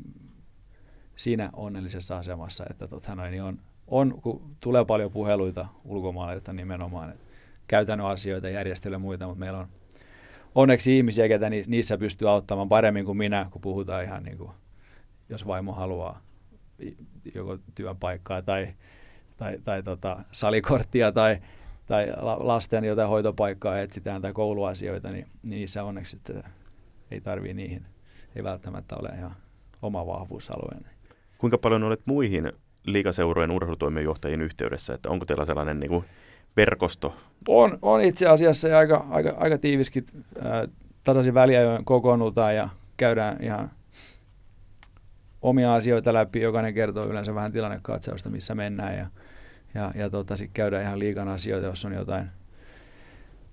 siinä 1.15 1.49
onnellisessa 1.53 2.17
asemassa, 2.17 2.65
että 2.69 2.87
tota 2.87 3.15
noin, 3.15 3.31
niin 3.31 3.43
on, 3.43 3.59
on, 3.87 4.19
kun 4.21 4.41
tulee 4.59 4.85
paljon 4.85 5.11
puheluita 5.11 5.65
ulkomailta 5.85 6.53
nimenomaan, 6.53 7.09
että 7.09 7.23
käytännön 7.67 8.07
asioita, 8.07 8.49
järjestelyä 8.49 8.95
ja 8.95 8.99
muita, 8.99 9.27
mutta 9.27 9.39
meillä 9.39 9.59
on 9.59 9.67
onneksi 10.55 10.97
ihmisiä, 10.97 11.27
ketä 11.27 11.49
niissä 11.49 11.97
pystyy 11.97 12.29
auttamaan 12.29 12.69
paremmin 12.69 13.05
kuin 13.05 13.17
minä, 13.17 13.47
kun 13.51 13.61
puhutaan 13.61 14.03
ihan 14.03 14.23
niin 14.23 14.37
kuin, 14.37 14.51
jos 15.29 15.47
vaimo 15.47 15.73
haluaa 15.73 16.21
joko 17.35 17.57
työpaikkaa 17.75 18.41
tai, 18.41 18.67
tai, 19.37 19.59
tai 19.63 19.83
tota, 19.83 20.19
salikorttia 20.31 21.11
tai, 21.11 21.37
tai 21.85 22.07
lasten 22.39 22.83
jotain 22.83 23.09
hoitopaikkaa 23.09 23.79
etsitään 23.79 24.21
tai 24.21 24.33
kouluasioita, 24.33 25.09
niin, 25.09 25.27
niin 25.43 25.49
niissä 25.49 25.83
onneksi 25.83 26.15
että 26.15 26.49
ei 27.11 27.21
tarvii 27.21 27.53
niihin, 27.53 27.85
ei 28.35 28.43
välttämättä 28.43 28.95
ole 28.95 29.09
ihan 29.17 29.35
oma 29.81 30.07
vahvuusalue. 30.07 30.81
Kuinka 31.37 31.57
paljon 31.57 31.83
olet 31.83 32.01
muihin 32.05 32.51
liikaseurojen 32.85 33.51
urheilutoimijohtajien 33.51 34.41
yhteydessä, 34.41 34.93
että 34.93 35.09
onko 35.09 35.25
teillä 35.25 35.45
sellainen 35.45 35.79
niin 35.79 35.89
kuin 35.89 36.05
verkosto? 36.57 37.15
On, 37.47 37.79
on 37.81 38.01
itse 38.01 38.27
asiassa 38.27 38.77
aika, 38.77 39.05
aika, 39.09 39.33
aika 39.37 39.57
tiiviskin. 39.57 40.05
tasaisin 41.03 41.33
väliajoin 41.33 41.85
kokoonnutaan 41.85 42.55
ja 42.55 42.69
käydään 42.97 43.43
ihan 43.43 43.71
omia 45.41 45.75
asioita 45.75 46.13
läpi. 46.13 46.41
Jokainen 46.41 46.73
kertoo 46.73 47.05
yleensä 47.05 47.35
vähän 47.35 47.51
tilannekatsausta, 47.51 48.29
missä 48.29 48.55
mennään 48.55 48.97
ja, 48.97 49.07
ja, 49.73 49.91
ja 49.95 50.09
tota, 50.09 50.37
sitten 50.37 50.53
käydään 50.53 50.83
ihan 50.83 50.99
liikan 50.99 51.27
asioita, 51.27 51.67
jos 51.67 51.85
on 51.85 51.93
jotain, 51.93 52.27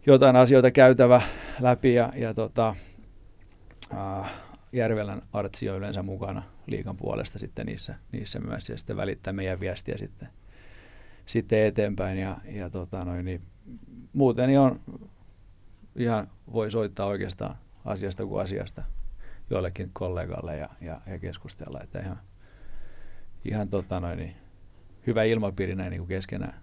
jotain 0.07 0.37
asioita 0.37 0.71
käytävä 0.71 1.23
läpi 1.61 1.95
ja, 1.95 2.11
ja 2.17 2.35
tota, 2.35 2.75
äh, 3.95 4.31
Järvelän 4.73 5.23
Artsi 5.33 5.69
on 5.69 5.77
yleensä 5.77 6.03
mukana 6.03 6.43
liikan 6.67 6.97
puolesta 6.97 7.39
sitten 7.39 7.67
niissä, 7.67 7.95
niissä 8.13 8.41
myös 8.41 8.69
ja 8.69 8.79
sitten 8.79 8.97
välittää 8.97 9.33
meidän 9.33 9.61
viestiä 9.61 9.97
sitten, 9.97 10.29
sitten 11.29 11.67
eteenpäin 11.67 12.19
ja, 12.19 12.37
ja 12.45 12.71
tota 12.71 13.05
noin, 13.05 13.25
niin, 13.25 13.43
muuten 14.13 14.49
niin 14.49 14.59
on 14.59 14.81
ihan 15.97 16.29
voi 16.53 16.71
soittaa 16.71 17.07
oikeastaan 17.07 17.57
asiasta 17.85 18.27
kuin 18.27 18.43
asiasta 18.43 18.83
jollekin 19.51 19.91
kollegalle 19.93 20.57
ja, 20.57 20.69
ja, 20.81 21.01
ja 21.07 21.19
keskustella, 21.19 21.81
että 21.83 22.01
ihan, 22.01 22.19
ihan 23.45 23.69
tota 23.69 24.01
noin, 24.01 24.19
niin, 24.19 24.37
hyvä 25.07 25.25
ilmapiiri 25.25 25.75
näin 25.75 25.91
niin 25.91 26.01
kuin 26.01 26.09
keskenään. 26.09 26.55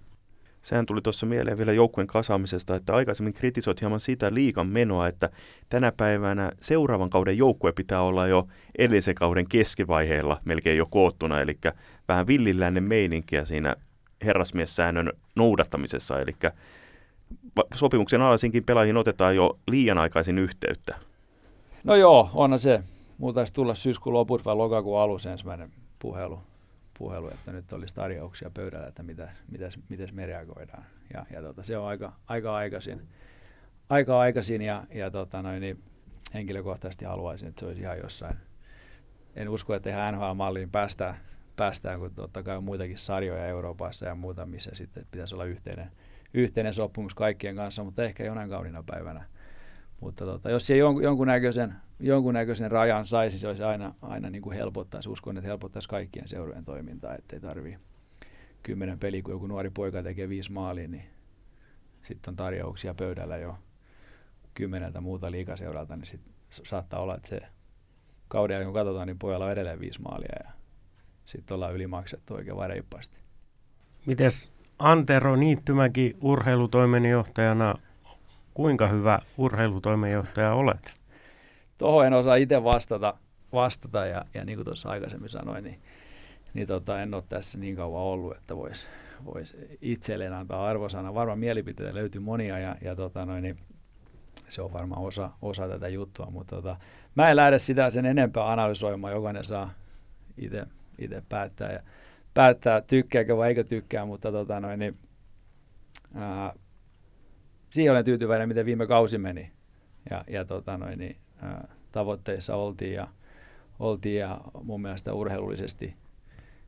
Sehän 0.62 0.86
tuli 0.86 1.02
tuossa 1.02 1.26
mieleen 1.26 1.58
vielä 1.58 1.74
joukkueen 1.74 2.08
kasaamisesta, 2.08 2.76
että 2.76 2.96
aikaisemmin 2.96 3.34
kritisoit 3.34 3.82
hieman 3.82 4.00
sitä 4.00 4.34
liikan 4.34 4.68
menoa, 4.68 5.08
että 5.08 5.30
tänä 5.70 5.92
päivänä 5.92 6.52
seuraavan 6.62 7.10
kauden 7.10 7.38
joukkue 7.38 7.72
pitää 7.72 8.02
olla 8.02 8.28
jo 8.28 8.48
edellisen 8.78 9.16
kauden 9.16 9.50
keskivaiheella 9.50 10.42
melkein 10.46 10.78
jo 10.78 10.86
koottuna, 10.86 11.42
eli 11.42 11.58
vähän 12.08 12.28
villiläinen 12.28 12.84
meininkiä 12.84 13.46
siinä 13.46 13.76
herrasmiessäännön 14.26 15.14
noudattamisessa, 15.36 16.20
eli 16.20 16.36
sopimuksen 17.74 18.22
alaisinkin 18.22 18.64
pelaajiin 18.64 18.98
otetaan 18.98 19.36
jo 19.36 19.60
liian 19.68 19.98
aikaisin 19.98 20.38
yhteyttä. 20.38 20.96
No 21.84 21.96
joo, 21.96 22.30
onhan 22.34 22.60
se. 22.60 22.84
Muuta 23.18 23.46
tulla 23.54 23.76
syyskuun 23.76 24.14
lopussa 24.14 24.46
vai 24.46 24.56
lokakuun 24.56 25.00
alussa 25.00 25.32
ensimmäinen 25.32 25.72
puhelu 26.00 26.40
puhelu, 26.98 27.30
että 27.30 27.52
nyt 27.52 27.74
olisi 27.74 27.96
tarjouksia 27.96 28.50
pöydällä, 28.50 28.88
että 28.88 29.04
mitä, 29.04 29.30
mitäs, 29.52 29.80
mitäs 29.90 30.12
me 30.12 30.26
reagoidaan. 30.26 30.86
Ja, 31.14 31.26
ja 31.32 31.42
tota, 31.42 31.64
se 31.64 31.78
on 31.78 31.88
aika, 31.88 32.14
aika 32.28 32.56
aikaisin, 32.56 33.02
aika 33.90 34.20
aikaisin 34.20 34.62
ja, 34.62 34.84
ja 34.94 35.12
tota 35.12 35.42
noin, 35.42 35.62
niin 35.62 35.84
henkilökohtaisesti 36.34 37.06
haluaisin, 37.06 37.48
että 37.48 37.60
se 37.60 37.66
olisi 37.66 37.82
ihan 37.82 37.98
jossain. 37.98 38.38
En 39.36 39.50
usko, 39.50 39.74
että 39.74 39.90
ihan 39.90 40.14
NHL-malliin 40.14 40.70
päästään, 40.72 41.18
päästään, 41.56 42.00
kun 42.00 42.16
totta 42.16 42.44
kai 42.44 42.58
on 42.58 42.64
muitakin 42.64 42.98
sarjoja 42.98 43.46
Euroopassa 43.46 44.06
ja 44.06 44.16
muuta, 44.16 44.46
missä 44.46 44.72
sitten 44.74 45.06
pitäisi 45.12 45.36
olla 45.36 45.46
yhteinen, 45.46 45.92
yhteinen 46.34 46.74
sopimus 46.74 47.16
kaikkien 47.16 47.56
kanssa, 47.56 47.84
mutta 47.84 48.04
ehkä 48.04 48.24
jonain 48.24 48.50
kaunina 48.50 48.84
päivänä. 48.84 49.26
Mutta 50.02 50.26
tota, 50.26 50.50
jos 50.50 50.68
se 50.68 50.78
jonkun, 50.78 51.04
jonkunnäköisen 51.04 51.76
jonkunnäköisen 52.00 52.72
rajan 52.72 53.06
saisi, 53.06 53.40
se 53.40 53.48
olisi 53.48 53.64
aina, 53.64 53.94
aina 54.02 54.30
niin 54.30 54.42
kuin 54.42 54.58
helpottaisi. 54.58 55.10
Uskon, 55.10 55.38
että 55.38 55.48
helpottaisi 55.48 55.90
kaikkien 55.90 56.28
seurojen 56.28 56.66
toimintaa, 56.66 57.16
ettei 57.16 57.40
tarvii 57.40 57.78
kymmenen 58.64 59.00
peli, 59.00 59.22
kun 59.22 59.34
joku 59.34 59.48
nuori 59.48 59.70
poika 59.70 60.04
tekee 60.04 60.30
viisi 60.30 60.52
maalia, 60.52 60.88
niin 60.88 61.06
sitten 62.04 62.32
on 62.32 62.36
tarjouksia 62.36 62.94
pöydällä 62.94 63.38
jo 63.38 63.58
kymmeneltä 64.54 65.02
muuta 65.02 65.32
liikaseuralta, 65.32 65.96
niin 65.96 66.06
sitten 66.06 66.34
saattaa 66.50 67.00
olla, 67.00 67.16
että 67.16 67.30
se 67.30 67.42
kauden 68.28 68.66
kun 68.66 68.74
katsotaan, 68.74 69.08
niin 69.08 69.20
pojalla 69.20 69.46
on 69.46 69.52
edelleen 69.52 69.80
viisi 69.80 70.02
maalia 70.02 70.36
ja 70.44 70.52
sitten 71.26 71.56
ollaan 71.56 71.74
ylimaksettu 71.74 72.34
oikein 72.34 72.58
vaan 72.58 72.70
reippaasti. 72.70 73.18
Mites 74.06 74.52
Antero 74.80 75.36
Niittymäki 75.36 76.18
urheilutoimenjohtajana, 76.22 77.76
kuinka 78.54 78.88
hyvä 78.88 79.20
urheilutoimenjohtaja 79.38 80.54
olet? 80.54 81.00
Tuohon 81.78 82.06
en 82.06 82.14
osaa 82.14 82.36
itse 82.36 82.64
vastata, 82.64 83.14
vastata 83.54 84.06
ja, 84.06 84.26
ja 84.34 84.46
niin 84.46 84.58
kuin 84.58 84.66
tuossa 84.66 84.90
aikaisemmin 84.90 85.30
sanoin, 85.30 85.64
niin, 85.64 85.80
niin 86.54 86.68
tota, 86.68 87.02
en 87.02 87.14
ole 87.14 87.24
tässä 87.30 87.60
niin 87.60 87.76
kauan 87.76 88.02
ollut, 88.02 88.38
että 88.38 88.56
voisi 88.56 88.86
vois 89.26 89.58
itselleen 89.82 90.34
antaa 90.34 90.68
arvosana. 90.68 91.14
Varmaan 91.14 91.40
mielipiteitä 91.40 91.96
löytyy 91.96 92.22
monia 92.22 92.60
ja, 92.60 92.76
ja 92.82 92.96
tota 92.96 93.26
noin, 93.26 93.44
niin 93.44 93.58
se 94.48 94.62
on 94.62 94.74
varmaan 94.74 95.02
osa, 95.02 95.30
osa 95.42 95.68
tätä 95.68 95.88
juttua, 95.88 96.26
mutta 96.32 96.56
tota, 96.56 96.78
mä 97.16 97.30
en 97.30 97.36
lähde 97.36 97.60
sitä 97.60 97.90
sen 97.90 98.06
enempää 98.06 98.52
analysoimaan, 98.52 99.14
jokainen 99.14 99.44
saa 99.44 99.72
itse 100.38 100.66
päättää, 101.30 101.72
ja 101.72 101.80
päättää 102.34 102.82
tykkääkö 102.82 103.38
vai 103.38 103.50
eikö 103.50 103.64
tykkää, 103.64 104.06
mutta 104.06 104.32
tota 104.32 104.60
noin, 104.60 104.80
niin, 104.80 104.98
ää, 106.16 106.54
siihen 107.70 107.92
olen 107.92 108.06
tyytyväinen, 108.06 108.48
miten 108.48 108.66
viime 108.66 108.88
kausi 108.88 109.18
meni. 109.18 109.52
Ja, 110.10 110.24
ja 110.28 110.46
tota 110.46 110.78
noin, 110.78 111.00
niin, 111.00 111.18
tavoitteissa 111.92 112.56
oltiin 112.56 112.94
ja, 112.94 113.08
oltiin 113.80 114.20
ja 114.20 114.42
mun 114.64 114.82
mielestä 114.82 115.14
urheilullisesti 115.14 115.96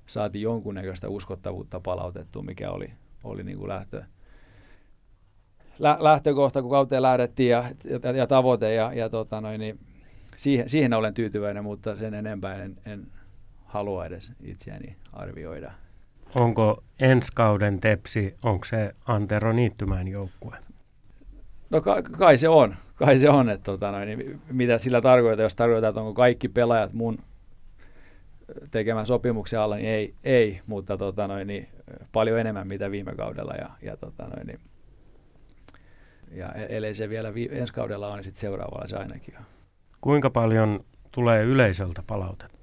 saatiin 0.05 0.41
jonkunnäköistä 0.41 1.09
uskottavuutta 1.09 1.79
palautettua, 1.79 2.43
mikä 2.43 2.71
oli, 2.71 2.91
oli 3.23 3.43
niin 3.43 3.57
kuin 3.57 3.69
lähtö, 3.69 4.03
lä, 5.79 5.97
lähtökohta, 5.99 6.61
kun 6.61 6.71
kauteen 6.71 7.01
lähdettiin 7.01 7.49
ja, 7.49 7.63
ja, 8.03 8.11
ja 8.11 8.27
tavoite 8.27 8.73
ja, 8.73 8.93
ja 8.93 9.09
tota 9.09 9.41
noin, 9.41 9.59
niin 9.59 9.79
siihen, 10.35 10.69
siihen 10.69 10.93
olen 10.93 11.13
tyytyväinen, 11.13 11.63
mutta 11.63 11.95
sen 11.95 12.13
enempää 12.13 12.63
en, 12.63 12.77
en 12.85 13.07
halua 13.67 14.05
edes 14.05 14.31
itseäni 14.43 14.95
arvioida. 15.13 15.71
Onko 16.35 16.83
ensi 16.99 17.31
kauden 17.35 17.79
tepsi, 17.79 18.35
onko 18.43 18.65
se 18.65 18.93
Antero 19.05 19.53
Niittymään 19.53 20.07
joukkue? 20.07 20.57
No 21.69 21.81
ka- 21.81 22.01
kai 22.01 22.37
se 22.37 22.49
on 22.49 22.75
kai 22.97 23.19
se 23.19 23.29
on, 23.29 23.49
että 23.49 23.63
tota 23.63 23.91
noin, 23.91 24.07
niin 24.07 24.41
mitä 24.51 24.77
sillä 24.77 25.01
tarkoittaa, 25.01 25.45
jos 25.45 25.55
tarkoittaa, 25.55 25.89
että 25.89 26.01
onko 26.01 26.13
kaikki 26.13 26.47
pelaajat 26.47 26.93
mun 26.93 27.19
tekemän 28.71 29.05
sopimuksen 29.05 29.59
alla, 29.59 29.75
niin 29.75 29.89
ei, 29.89 30.13
ei 30.23 30.61
mutta 30.67 30.97
tota 30.97 31.27
noin, 31.27 31.47
niin 31.47 31.67
paljon 32.11 32.39
enemmän 32.39 32.67
mitä 32.67 32.91
viime 32.91 33.15
kaudella 33.15 33.53
ja, 33.59 33.69
ja, 33.81 33.97
tota 33.97 34.27
noin, 34.27 34.47
niin, 34.47 34.59
ja 36.31 36.47
e-, 36.55 36.77
ellei 36.77 36.95
se 36.95 37.09
vielä 37.09 37.33
vi- 37.33 37.49
ensi 37.51 37.73
kaudella 37.73 38.07
on, 38.07 38.15
niin 38.15 38.23
sitten 38.23 38.39
seuraavalla 38.39 38.87
se 38.87 38.97
ainakin 38.97 39.37
on. 39.37 39.45
Kuinka 40.01 40.29
paljon 40.29 40.79
tulee 41.11 41.43
yleisöltä 41.43 42.03
palautetta? 42.07 42.56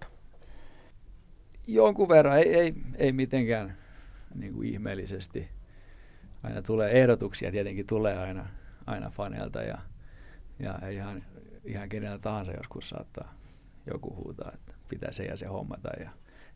Jonkun 1.66 2.08
verran, 2.08 2.38
ei, 2.38 2.54
ei, 2.54 2.74
ei 2.98 3.12
mitenkään 3.12 3.76
niin 4.34 4.54
kuin 4.54 4.68
ihmeellisesti. 4.68 5.48
Aina 6.42 6.62
tulee 6.62 7.00
ehdotuksia, 7.00 7.50
tietenkin 7.50 7.86
tulee 7.86 8.18
aina, 8.18 8.48
aina 8.86 9.10
faneilta 9.10 9.62
ja, 9.62 9.78
ja 10.58 10.88
ihan, 10.88 11.24
ihan 11.64 11.88
kenellä 11.88 12.18
tahansa 12.18 12.52
joskus 12.52 12.88
saattaa 12.88 13.34
joku 13.86 14.16
huutaa, 14.16 14.52
että 14.54 14.74
pitää 14.88 15.12
se 15.12 15.24
ja 15.24 15.36
se 15.36 15.46
hommata. 15.46 15.88
Ja 16.00 16.10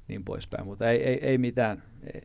niin 0.09 0.25
poispäin. 0.25 0.67
Mutta 0.67 0.91
ei, 0.91 1.03
ei, 1.03 1.19
ei 1.27 1.39
mitään, 1.39 1.83
ei, 2.15 2.23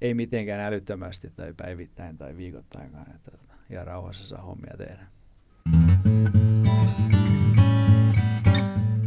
ei 0.00 0.14
mitenkään 0.14 0.60
älyttömästi 0.60 1.30
tai 1.36 1.54
päivittäin 1.56 2.18
tai 2.18 2.36
viikoittainkaan, 2.36 3.10
että 3.14 3.30
ihan 3.70 3.86
rauhassa 3.86 4.26
saa 4.26 4.42
hommia 4.42 4.74
tehdä. 4.78 5.06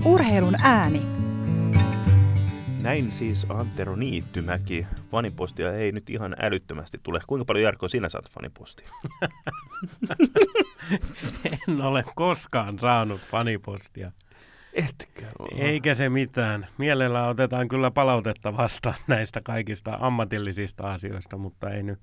Urheilun 0.05 0.55
ääni. 0.63 1.24
Näin 2.85 3.11
siis 3.11 3.45
Antero 3.49 3.95
Niittymäki. 3.95 4.87
Fanipostia 5.11 5.73
ei 5.73 5.91
nyt 5.91 6.09
ihan 6.09 6.35
älyttömästi 6.39 6.99
tule. 7.03 7.19
Kuinka 7.27 7.45
paljon 7.45 7.63
Jarkko 7.63 7.87
sinä 7.87 8.09
saat 8.09 8.29
fanipostia? 8.29 8.89
en 11.69 11.81
ole 11.81 12.03
koskaan 12.15 12.79
saanut 12.79 13.21
fanipostia. 13.21 14.09
Etkö 14.73 15.25
ole? 15.39 15.61
Eikä 15.61 15.95
se 15.95 16.09
mitään. 16.09 16.67
Mielellä 16.77 17.27
otetaan 17.27 17.67
kyllä 17.67 17.91
palautetta 17.91 18.57
vastaan 18.57 18.95
näistä 19.07 19.41
kaikista 19.41 19.97
ammatillisista 19.99 20.93
asioista, 20.93 21.37
mutta 21.37 21.69
ei 21.69 21.83
nyt 21.83 21.99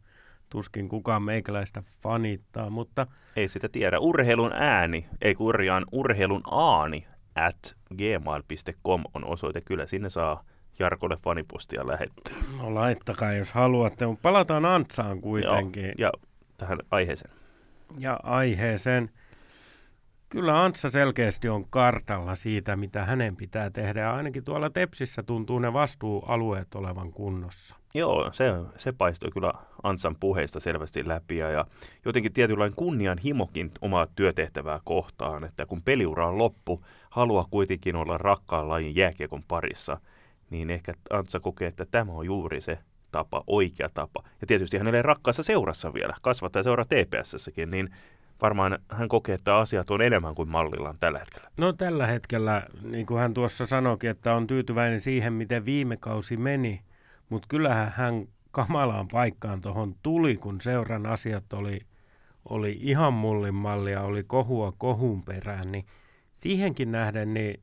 tuskin 0.49 0.89
kukaan 0.89 1.23
meikäläistä 1.23 1.83
fanittaa. 2.03 2.71
Mutta 2.71 3.07
Ei 3.37 3.49
sitä 3.49 3.69
tiedä. 3.69 3.99
Urheilun 3.99 4.53
ääni, 4.53 5.07
ei 5.21 5.35
kurjaan 5.35 5.85
urheilun 5.93 6.43
aani 6.51 7.07
at 7.35 7.77
gmail.com 7.97 9.05
on 9.15 9.25
osoite. 9.25 9.61
Kyllä 9.61 9.87
sinne 9.87 10.09
saa 10.09 10.45
Jarkolle 10.79 11.17
fanipostia 11.25 11.87
lähettää. 11.87 12.37
no 12.59 12.75
laittakaa 12.75 13.33
jos 13.33 13.53
haluatte, 13.53 14.07
mutta 14.07 14.23
palataan 14.23 14.65
Antsaan 14.65 15.21
kuitenkin. 15.21 15.85
Joo, 15.85 15.95
ja 15.99 16.13
tähän 16.59 16.79
aiheeseen. 16.91 17.35
ja 17.99 18.21
aiheeseen. 18.23 19.11
Kyllä 20.29 20.65
Antsa 20.65 20.91
selkeästi 20.91 21.49
on 21.49 21.65
kartalla 21.71 22.35
siitä, 22.35 22.77
mitä 22.77 23.05
hänen 23.05 23.37
pitää 23.37 23.71
tehdä. 23.71 24.13
Ainakin 24.13 24.45
tuolla 24.45 24.71
Tepsissä 24.71 25.23
tuntuu 25.23 25.59
ne 25.59 25.73
vastuualueet 25.73 26.75
olevan 26.75 27.13
kunnossa. 27.13 27.77
Joo, 27.95 28.31
se, 28.33 28.45
se 28.77 28.93
paistoi 28.93 29.31
kyllä 29.31 29.53
Ansan 29.83 30.17
puheista 30.21 30.61
selvästi 30.61 31.09
läpi 31.09 31.37
ja, 31.37 31.51
ja 31.51 31.65
jotenkin 32.05 32.33
tietynlainen 32.33 32.77
kunnianhimokin 32.77 33.71
omaa 33.81 34.07
työtehtävää 34.17 34.81
kohtaan, 34.85 35.45
että 35.45 35.67
kun 35.67 35.83
peliura 35.83 36.29
on 36.29 36.39
loppu, 36.39 36.85
haluaa 37.11 37.47
kuitenkin 37.51 37.97
olla 37.97 38.19
rakkaan 38.19 38.69
lajin 38.69 38.97
jääkiekon 38.97 39.43
parissa, 39.49 40.01
niin 40.53 40.71
ehkä 40.71 40.95
Antsa 41.11 41.41
kokee, 41.41 41.69
että 41.69 41.87
tämä 41.91 42.13
on 42.13 42.27
juuri 42.27 42.61
se 42.61 42.79
tapa, 43.13 43.45
oikea 43.47 43.89
tapa. 43.95 44.23
Ja 44.41 44.47
tietysti 44.47 44.79
hänelle 44.79 45.03
rakkaassa 45.03 45.43
seurassa 45.43 45.95
vielä, 45.95 46.15
kasvattaja 46.23 46.63
seura 46.63 46.85
TPSssäkin, 46.85 47.71
niin 47.71 47.91
varmaan 48.43 48.79
hän 48.89 49.09
kokee, 49.09 49.35
että 49.35 49.57
asiat 49.57 49.91
on 49.91 50.03
enemmän 50.03 50.35
kuin 50.35 50.49
mallillaan 50.49 50.97
tällä 51.01 51.19
hetkellä. 51.19 51.51
No 51.57 51.73
tällä 51.73 52.07
hetkellä, 52.07 52.67
niin 52.83 53.07
kuin 53.07 53.21
hän 53.21 53.35
tuossa 53.35 53.67
sanoikin, 53.67 54.11
että 54.11 54.35
on 54.35 54.47
tyytyväinen 54.47 55.01
siihen, 55.01 55.33
miten 55.33 55.65
viime 55.65 55.97
kausi 55.97 56.37
meni. 56.37 56.81
Mutta 57.29 57.49
kyllähän 57.49 57.93
hän 57.97 58.27
kamalaan 58.51 59.09
paikkaan 59.13 59.61
tuohon 59.61 59.95
tuli, 60.03 60.37
kun 60.37 60.61
seuran 60.61 61.07
asiat 61.07 61.53
oli, 61.53 61.81
oli 62.49 62.79
ihan 62.81 63.13
mullin 63.13 63.55
mallia, 63.55 64.03
oli 64.03 64.25
kohua 64.25 64.73
kohun 64.79 65.23
perään. 65.23 65.73
Niin 65.73 65.87
siihenkin 66.33 66.93
nähden 66.93 67.35
niin 67.35 67.61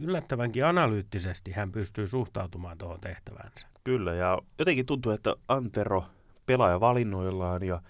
yllättävänkin 0.00 0.64
analyyttisesti 0.64 1.52
hän 1.52 1.72
pystyy 1.72 2.06
suhtautumaan 2.06 2.78
tuohon 2.78 3.00
tehtävänsä. 3.00 3.66
Kyllä, 3.84 4.14
ja 4.14 4.38
jotenkin 4.58 4.86
tuntuu, 4.86 5.12
että 5.12 5.34
Antero 5.48 6.04
pelaajavalinnoillaan 6.46 7.62
ja 7.62 7.82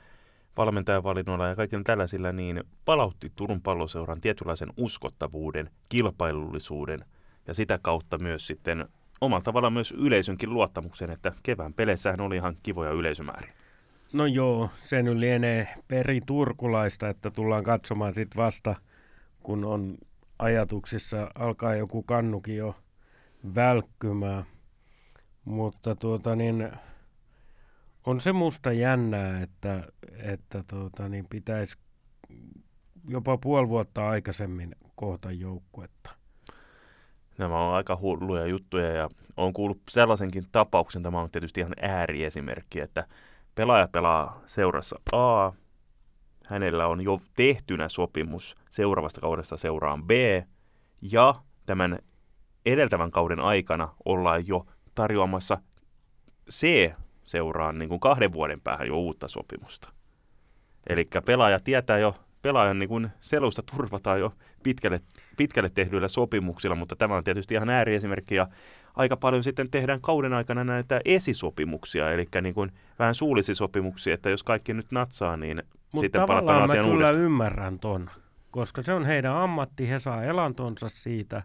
valmentajavalinnoilla 0.57 1.49
ja 1.49 1.57
kaikilla 1.57 1.83
tällaisilla, 1.85 2.33
niin 2.33 2.65
palautti 2.85 3.33
Turun 3.37 3.63
palloseuran 3.63 4.21
tietynlaisen 4.21 4.73
uskottavuuden, 4.77 5.71
kilpailullisuuden 5.89 7.05
ja 7.47 7.55
sitä 7.55 7.79
kautta 7.83 8.19
myös 8.19 8.47
sitten 8.47 8.89
omalla 9.21 9.43
tavalla 9.43 9.71
myös 9.71 9.93
yleisönkin 9.93 10.55
luottamuksen, 10.55 11.11
että 11.11 11.33
kevään 11.43 11.75
peleissähän 11.75 12.21
oli 12.21 12.37
ihan 12.37 12.57
kivoja 12.63 12.91
yleisömääriä. 12.91 13.53
No 14.13 14.27
joo, 14.27 14.71
se 14.83 15.03
nyt 15.03 15.17
lienee 15.17 15.69
peri 15.89 16.21
turkulaista, 16.27 17.09
että 17.09 17.31
tullaan 17.31 17.65
katsomaan 17.65 18.15
sitten 18.15 18.43
vasta, 18.43 18.75
kun 19.43 19.65
on 19.65 19.99
ajatuksissa, 20.39 21.31
alkaa 21.35 21.75
joku 21.75 22.03
kannukin 22.03 22.57
jo 22.57 22.75
välkkymään. 23.55 24.45
Mutta 25.45 25.95
tuota 25.95 26.37
niin, 26.37 26.73
on 28.07 28.21
se 28.21 28.33
musta 28.33 28.73
jännää, 28.73 29.43
että, 29.43 29.83
että 30.23 30.65
tuota 30.67 31.09
niin, 31.09 31.27
pitäisi 31.31 31.79
jopa 33.09 33.39
puoli 33.39 33.69
vuotta 33.69 34.09
aikaisemmin 34.09 34.77
kohta 34.95 35.33
joukkuetta. 35.33 36.11
Nämä 37.39 37.69
on 37.69 37.75
aika 37.75 37.99
hulluja 38.01 38.47
juttuja 38.47 38.89
ja 38.93 39.09
on 39.37 39.53
kuullut 39.53 39.81
sellaisenkin 39.91 40.45
tapauksen, 40.53 41.03
tämä 41.03 41.21
on 41.21 41.31
tietysti 41.31 41.61
ihan 41.61 41.75
ääriesimerkki, 41.83 42.81
että 42.81 43.07
pelaaja 43.55 43.89
pelaa 43.89 44.43
seurassa 44.47 45.01
A, 45.13 45.53
hänellä 46.49 46.87
on 46.87 47.01
jo 47.01 47.21
tehtynä 47.37 47.89
sopimus 47.89 48.57
seuraavasta 48.71 49.21
kaudesta 49.21 49.57
seuraan 49.57 50.05
B, 50.05 50.11
ja 51.03 51.35
tämän 51.67 51.99
edeltävän 52.67 53.11
kauden 53.11 53.41
aikana 53.41 53.89
ollaan 54.05 54.49
jo 54.49 54.67
tarjoamassa 54.95 55.59
C-seuraan 56.51 57.79
niin 57.79 57.89
kuin 57.89 58.01
kahden 58.01 58.33
vuoden 58.33 58.61
päähän 58.61 58.89
jo 58.89 58.97
uutta 58.97 59.29
sopimusta. 59.29 59.89
Eli 60.87 61.09
pelaaja 61.25 61.61
tietää 61.61 61.99
jo, 61.99 62.15
pelaajan 62.43 62.79
niin 62.79 62.89
kuin 62.89 63.09
selusta 63.21 63.63
turvataan 63.63 64.21
jo 64.21 64.33
pitkälle, 64.63 65.01
pitkälle 65.37 65.71
tehdyillä 65.71 66.09
sopimuksilla, 66.09 66.77
mutta 66.77 66.97
tämä 66.97 67.17
on 67.17 67.25
tietysti 67.25 67.55
ihan 67.55 67.71
ääriesimerkki 67.71 68.35
ja 68.35 68.49
aika 68.95 69.17
paljon 69.17 69.43
sitten 69.43 69.71
tehdään 69.71 70.01
kauden 70.01 70.33
aikana 70.33 70.65
näitä 70.65 71.01
esisopimuksia, 71.05 72.13
eli 72.13 72.27
niin 72.43 72.55
kuin 72.55 72.73
vähän 72.99 73.15
suullisia 73.15 73.55
sopimuksia, 73.55 74.15
että 74.15 74.31
jos 74.31 74.43
kaikki 74.43 74.75
nyt 74.75 74.93
natsaa, 74.93 75.37
niin 75.37 75.63
Mutta 75.93 76.05
sitten 76.05 76.21
tavallaan 76.21 76.69
mä 76.69 76.75
kyllä 76.75 76.87
uudestaan. 76.87 77.21
ymmärrän 77.21 77.79
ton, 77.79 78.11
koska 78.51 78.83
se 78.83 78.93
on 78.93 79.05
heidän 79.05 79.37
ammatti, 79.37 79.89
he 79.89 80.01
saa 80.01 80.25
elantonsa 80.25 80.89
siitä, 80.89 81.43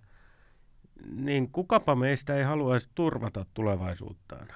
niin 1.16 1.52
kukapa 1.52 1.96
meistä 1.96 2.36
ei 2.36 2.44
haluaisi 2.44 2.90
turvata 2.96 3.46
tulevaisuuttaan. 3.54 4.48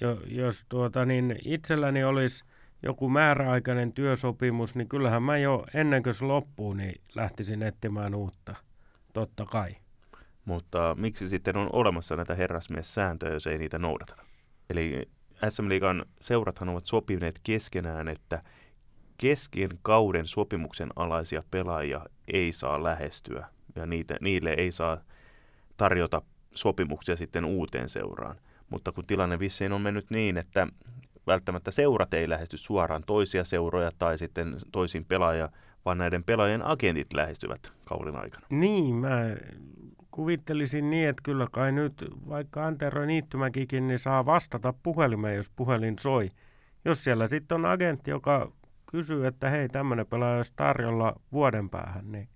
Jo, 0.00 0.20
jos 0.26 0.64
tuota, 0.68 1.04
niin 1.04 1.36
itselläni 1.44 2.04
olisi 2.04 2.44
joku 2.82 3.08
määräaikainen 3.08 3.92
työsopimus, 3.92 4.74
niin 4.74 4.88
kyllähän 4.88 5.22
mä 5.22 5.38
jo 5.38 5.66
ennen 5.74 6.02
kuin 6.02 6.14
se 6.14 6.24
loppuu, 6.24 6.74
niin 6.74 7.00
lähtisin 7.14 7.62
etsimään 7.62 8.14
uutta, 8.14 8.54
totta 9.12 9.44
kai. 9.44 9.76
Mutta 10.44 10.96
miksi 10.98 11.28
sitten 11.28 11.56
on 11.56 11.70
olemassa 11.72 12.16
näitä 12.16 12.34
herrasmies-sääntöjä, 12.34 13.32
jos 13.32 13.46
ei 13.46 13.58
niitä 13.58 13.78
noudateta? 13.78 14.22
Eli 14.70 15.08
SM 15.48 15.68
Liigan 15.68 16.04
seurathan 16.20 16.68
ovat 16.68 16.86
sopineet 16.86 17.40
keskenään, 17.42 18.08
että 18.08 18.42
kesken 19.18 19.70
kauden 19.82 20.26
sopimuksen 20.26 20.88
alaisia 20.96 21.42
pelaajia 21.50 22.06
ei 22.32 22.52
saa 22.52 22.82
lähestyä 22.82 23.46
ja 23.76 23.86
niitä, 23.86 24.16
niille 24.20 24.50
ei 24.50 24.72
saa 24.72 25.00
tarjota 25.76 26.22
sopimuksia 26.54 27.16
sitten 27.16 27.44
uuteen 27.44 27.88
seuraan. 27.88 28.36
Mutta 28.70 28.92
kun 28.92 29.06
tilanne 29.06 29.38
vissiin 29.38 29.72
on 29.72 29.80
mennyt 29.80 30.10
niin, 30.10 30.36
että 30.36 30.66
välttämättä 31.26 31.70
seurat 31.70 32.14
ei 32.14 32.28
lähesty 32.28 32.56
suoraan 32.56 33.02
toisia 33.06 33.44
seuroja 33.44 33.90
tai 33.98 34.18
sitten 34.18 34.56
toisin 34.72 35.04
pelaajia, 35.04 35.48
vaan 35.84 35.98
näiden 35.98 36.24
pelaajien 36.24 36.66
agentit 36.66 37.12
lähestyvät 37.12 37.72
kauden 37.84 38.16
aikana. 38.16 38.46
Niin, 38.50 38.94
mä 38.94 39.36
kuvittelisin 40.10 40.90
niin, 40.90 41.08
että 41.08 41.22
kyllä 41.22 41.46
kai 41.52 41.72
nyt 41.72 42.04
vaikka 42.28 42.66
Antero 42.66 43.04
Niittymäkikin, 43.04 43.88
niin 43.88 43.98
saa 43.98 44.26
vastata 44.26 44.74
puhelimeen, 44.82 45.36
jos 45.36 45.50
puhelin 45.50 45.98
soi. 45.98 46.30
Jos 46.84 47.04
siellä 47.04 47.26
sitten 47.26 47.54
on 47.54 47.66
agentti, 47.66 48.10
joka 48.10 48.52
kysyy, 48.90 49.26
että 49.26 49.50
hei, 49.50 49.68
tämmöinen 49.68 50.06
pelaaja 50.06 50.36
olisi 50.36 50.52
tarjolla 50.56 51.20
vuoden 51.32 51.70
päähän, 51.70 52.12
niin 52.12 52.28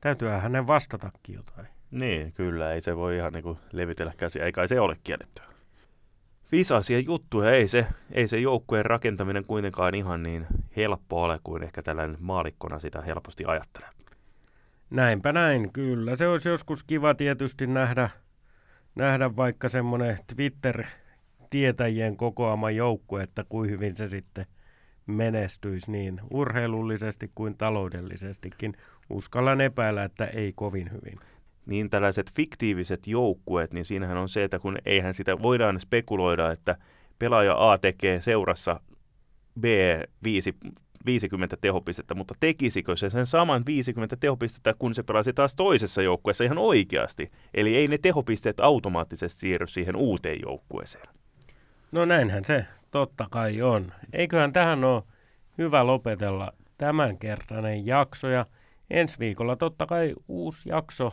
täytyy 0.00 0.28
hänen 0.28 0.66
vastatakin 0.66 1.34
jotain. 1.34 1.66
Niin, 1.90 2.32
kyllä, 2.32 2.72
ei 2.72 2.80
se 2.80 2.96
voi 2.96 3.16
ihan 3.16 3.32
niin 3.32 3.42
kuin 3.42 3.58
levitellä 3.72 4.12
käsiä, 4.16 4.44
eikä 4.44 4.66
se 4.66 4.80
ole 4.80 4.96
kiellettyä. 5.04 5.44
Viisaisia 6.52 6.98
juttuja, 6.98 7.50
ei 7.50 7.68
se, 7.68 7.86
ei 8.10 8.28
se 8.28 8.38
joukkueen 8.38 8.84
rakentaminen 8.84 9.44
kuitenkaan 9.46 9.94
ihan 9.94 10.22
niin 10.22 10.46
helppo 10.76 11.22
ole 11.22 11.40
kuin 11.44 11.62
ehkä 11.62 11.82
tällainen 11.82 12.16
maalikkona 12.20 12.78
sitä 12.78 13.00
helposti 13.02 13.44
ajattelee. 13.46 13.88
Näinpä 14.92 15.32
näin, 15.32 15.72
kyllä. 15.72 16.16
Se 16.16 16.28
olisi 16.28 16.48
joskus 16.48 16.84
kiva 16.84 17.14
tietysti 17.14 17.66
nähdä, 17.66 18.10
nähdä 18.94 19.36
vaikka 19.36 19.68
semmoinen 19.68 20.18
Twitter-tietäjien 20.34 22.16
kokoama 22.16 22.70
joukkue, 22.70 23.22
että 23.22 23.44
kuin 23.48 23.70
hyvin 23.70 23.96
se 23.96 24.08
sitten 24.08 24.46
menestyisi 25.06 25.90
niin 25.90 26.20
urheilullisesti 26.30 27.30
kuin 27.34 27.58
taloudellisestikin. 27.58 28.74
Uskallan 29.10 29.60
epäillä, 29.60 30.04
että 30.04 30.26
ei 30.26 30.52
kovin 30.52 30.90
hyvin. 30.92 31.18
Niin 31.66 31.90
tällaiset 31.90 32.32
fiktiiviset 32.34 33.06
joukkueet, 33.06 33.72
niin 33.72 33.84
siinähän 33.84 34.16
on 34.16 34.28
se, 34.28 34.44
että 34.44 34.58
kun 34.58 34.78
eihän 34.86 35.14
sitä 35.14 35.42
voidaan 35.42 35.80
spekuloida, 35.80 36.50
että 36.50 36.76
pelaaja 37.18 37.72
A 37.72 37.78
tekee 37.78 38.20
seurassa 38.20 38.80
B5 39.60 40.72
50 41.06 41.56
tehopistettä, 41.60 42.14
mutta 42.14 42.34
tekisikö 42.40 42.96
se 42.96 43.10
sen 43.10 43.26
saman 43.26 43.66
50 43.66 44.16
tehopistettä, 44.16 44.74
kun 44.78 44.94
se 44.94 45.02
pelasi 45.02 45.32
taas 45.32 45.54
toisessa 45.54 46.02
joukkueessa 46.02 46.44
ihan 46.44 46.58
oikeasti? 46.58 47.30
Eli 47.54 47.76
ei 47.76 47.88
ne 47.88 47.98
tehopisteet 47.98 48.60
automaattisesti 48.60 49.40
siirry 49.40 49.66
siihen 49.66 49.96
uuteen 49.96 50.40
joukkueeseen. 50.42 51.08
No 51.92 52.04
näinhän 52.04 52.44
se 52.44 52.66
totta 52.90 53.26
kai 53.30 53.62
on. 53.62 53.92
Eiköhän 54.12 54.52
tähän 54.52 54.84
ole 54.84 55.02
hyvä 55.58 55.86
lopetella 55.86 56.52
tämänkertainen 56.78 57.86
jakso 57.86 58.28
ja 58.28 58.46
ensi 58.90 59.18
viikolla 59.18 59.56
totta 59.56 59.86
kai 59.86 60.14
uusi 60.28 60.68
jakso 60.68 61.12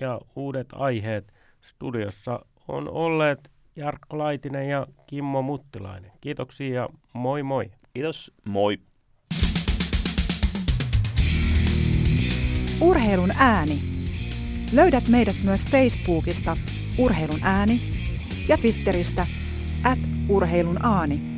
ja 0.00 0.20
uudet 0.36 0.68
aiheet. 0.72 1.32
Studiossa 1.60 2.46
on 2.68 2.88
olleet 2.88 3.50
Jarkko 3.76 4.18
Laitinen 4.18 4.68
ja 4.68 4.86
Kimmo 5.06 5.42
Muttilainen. 5.42 6.12
Kiitoksia 6.20 6.74
ja 6.74 6.88
moi 7.12 7.42
moi. 7.42 7.70
Kiitos, 7.94 8.32
moi. 8.44 8.78
Urheilun 12.82 13.30
ääni. 13.38 13.78
Löydät 14.72 15.08
meidät 15.08 15.36
myös 15.44 15.66
Facebookista 15.66 16.56
Urheilun 16.98 17.40
ääni 17.42 17.80
ja 18.48 18.58
Twitteristä 18.58 19.26
at 19.84 19.98
urheilun 20.28 20.84
aani. 20.84 21.31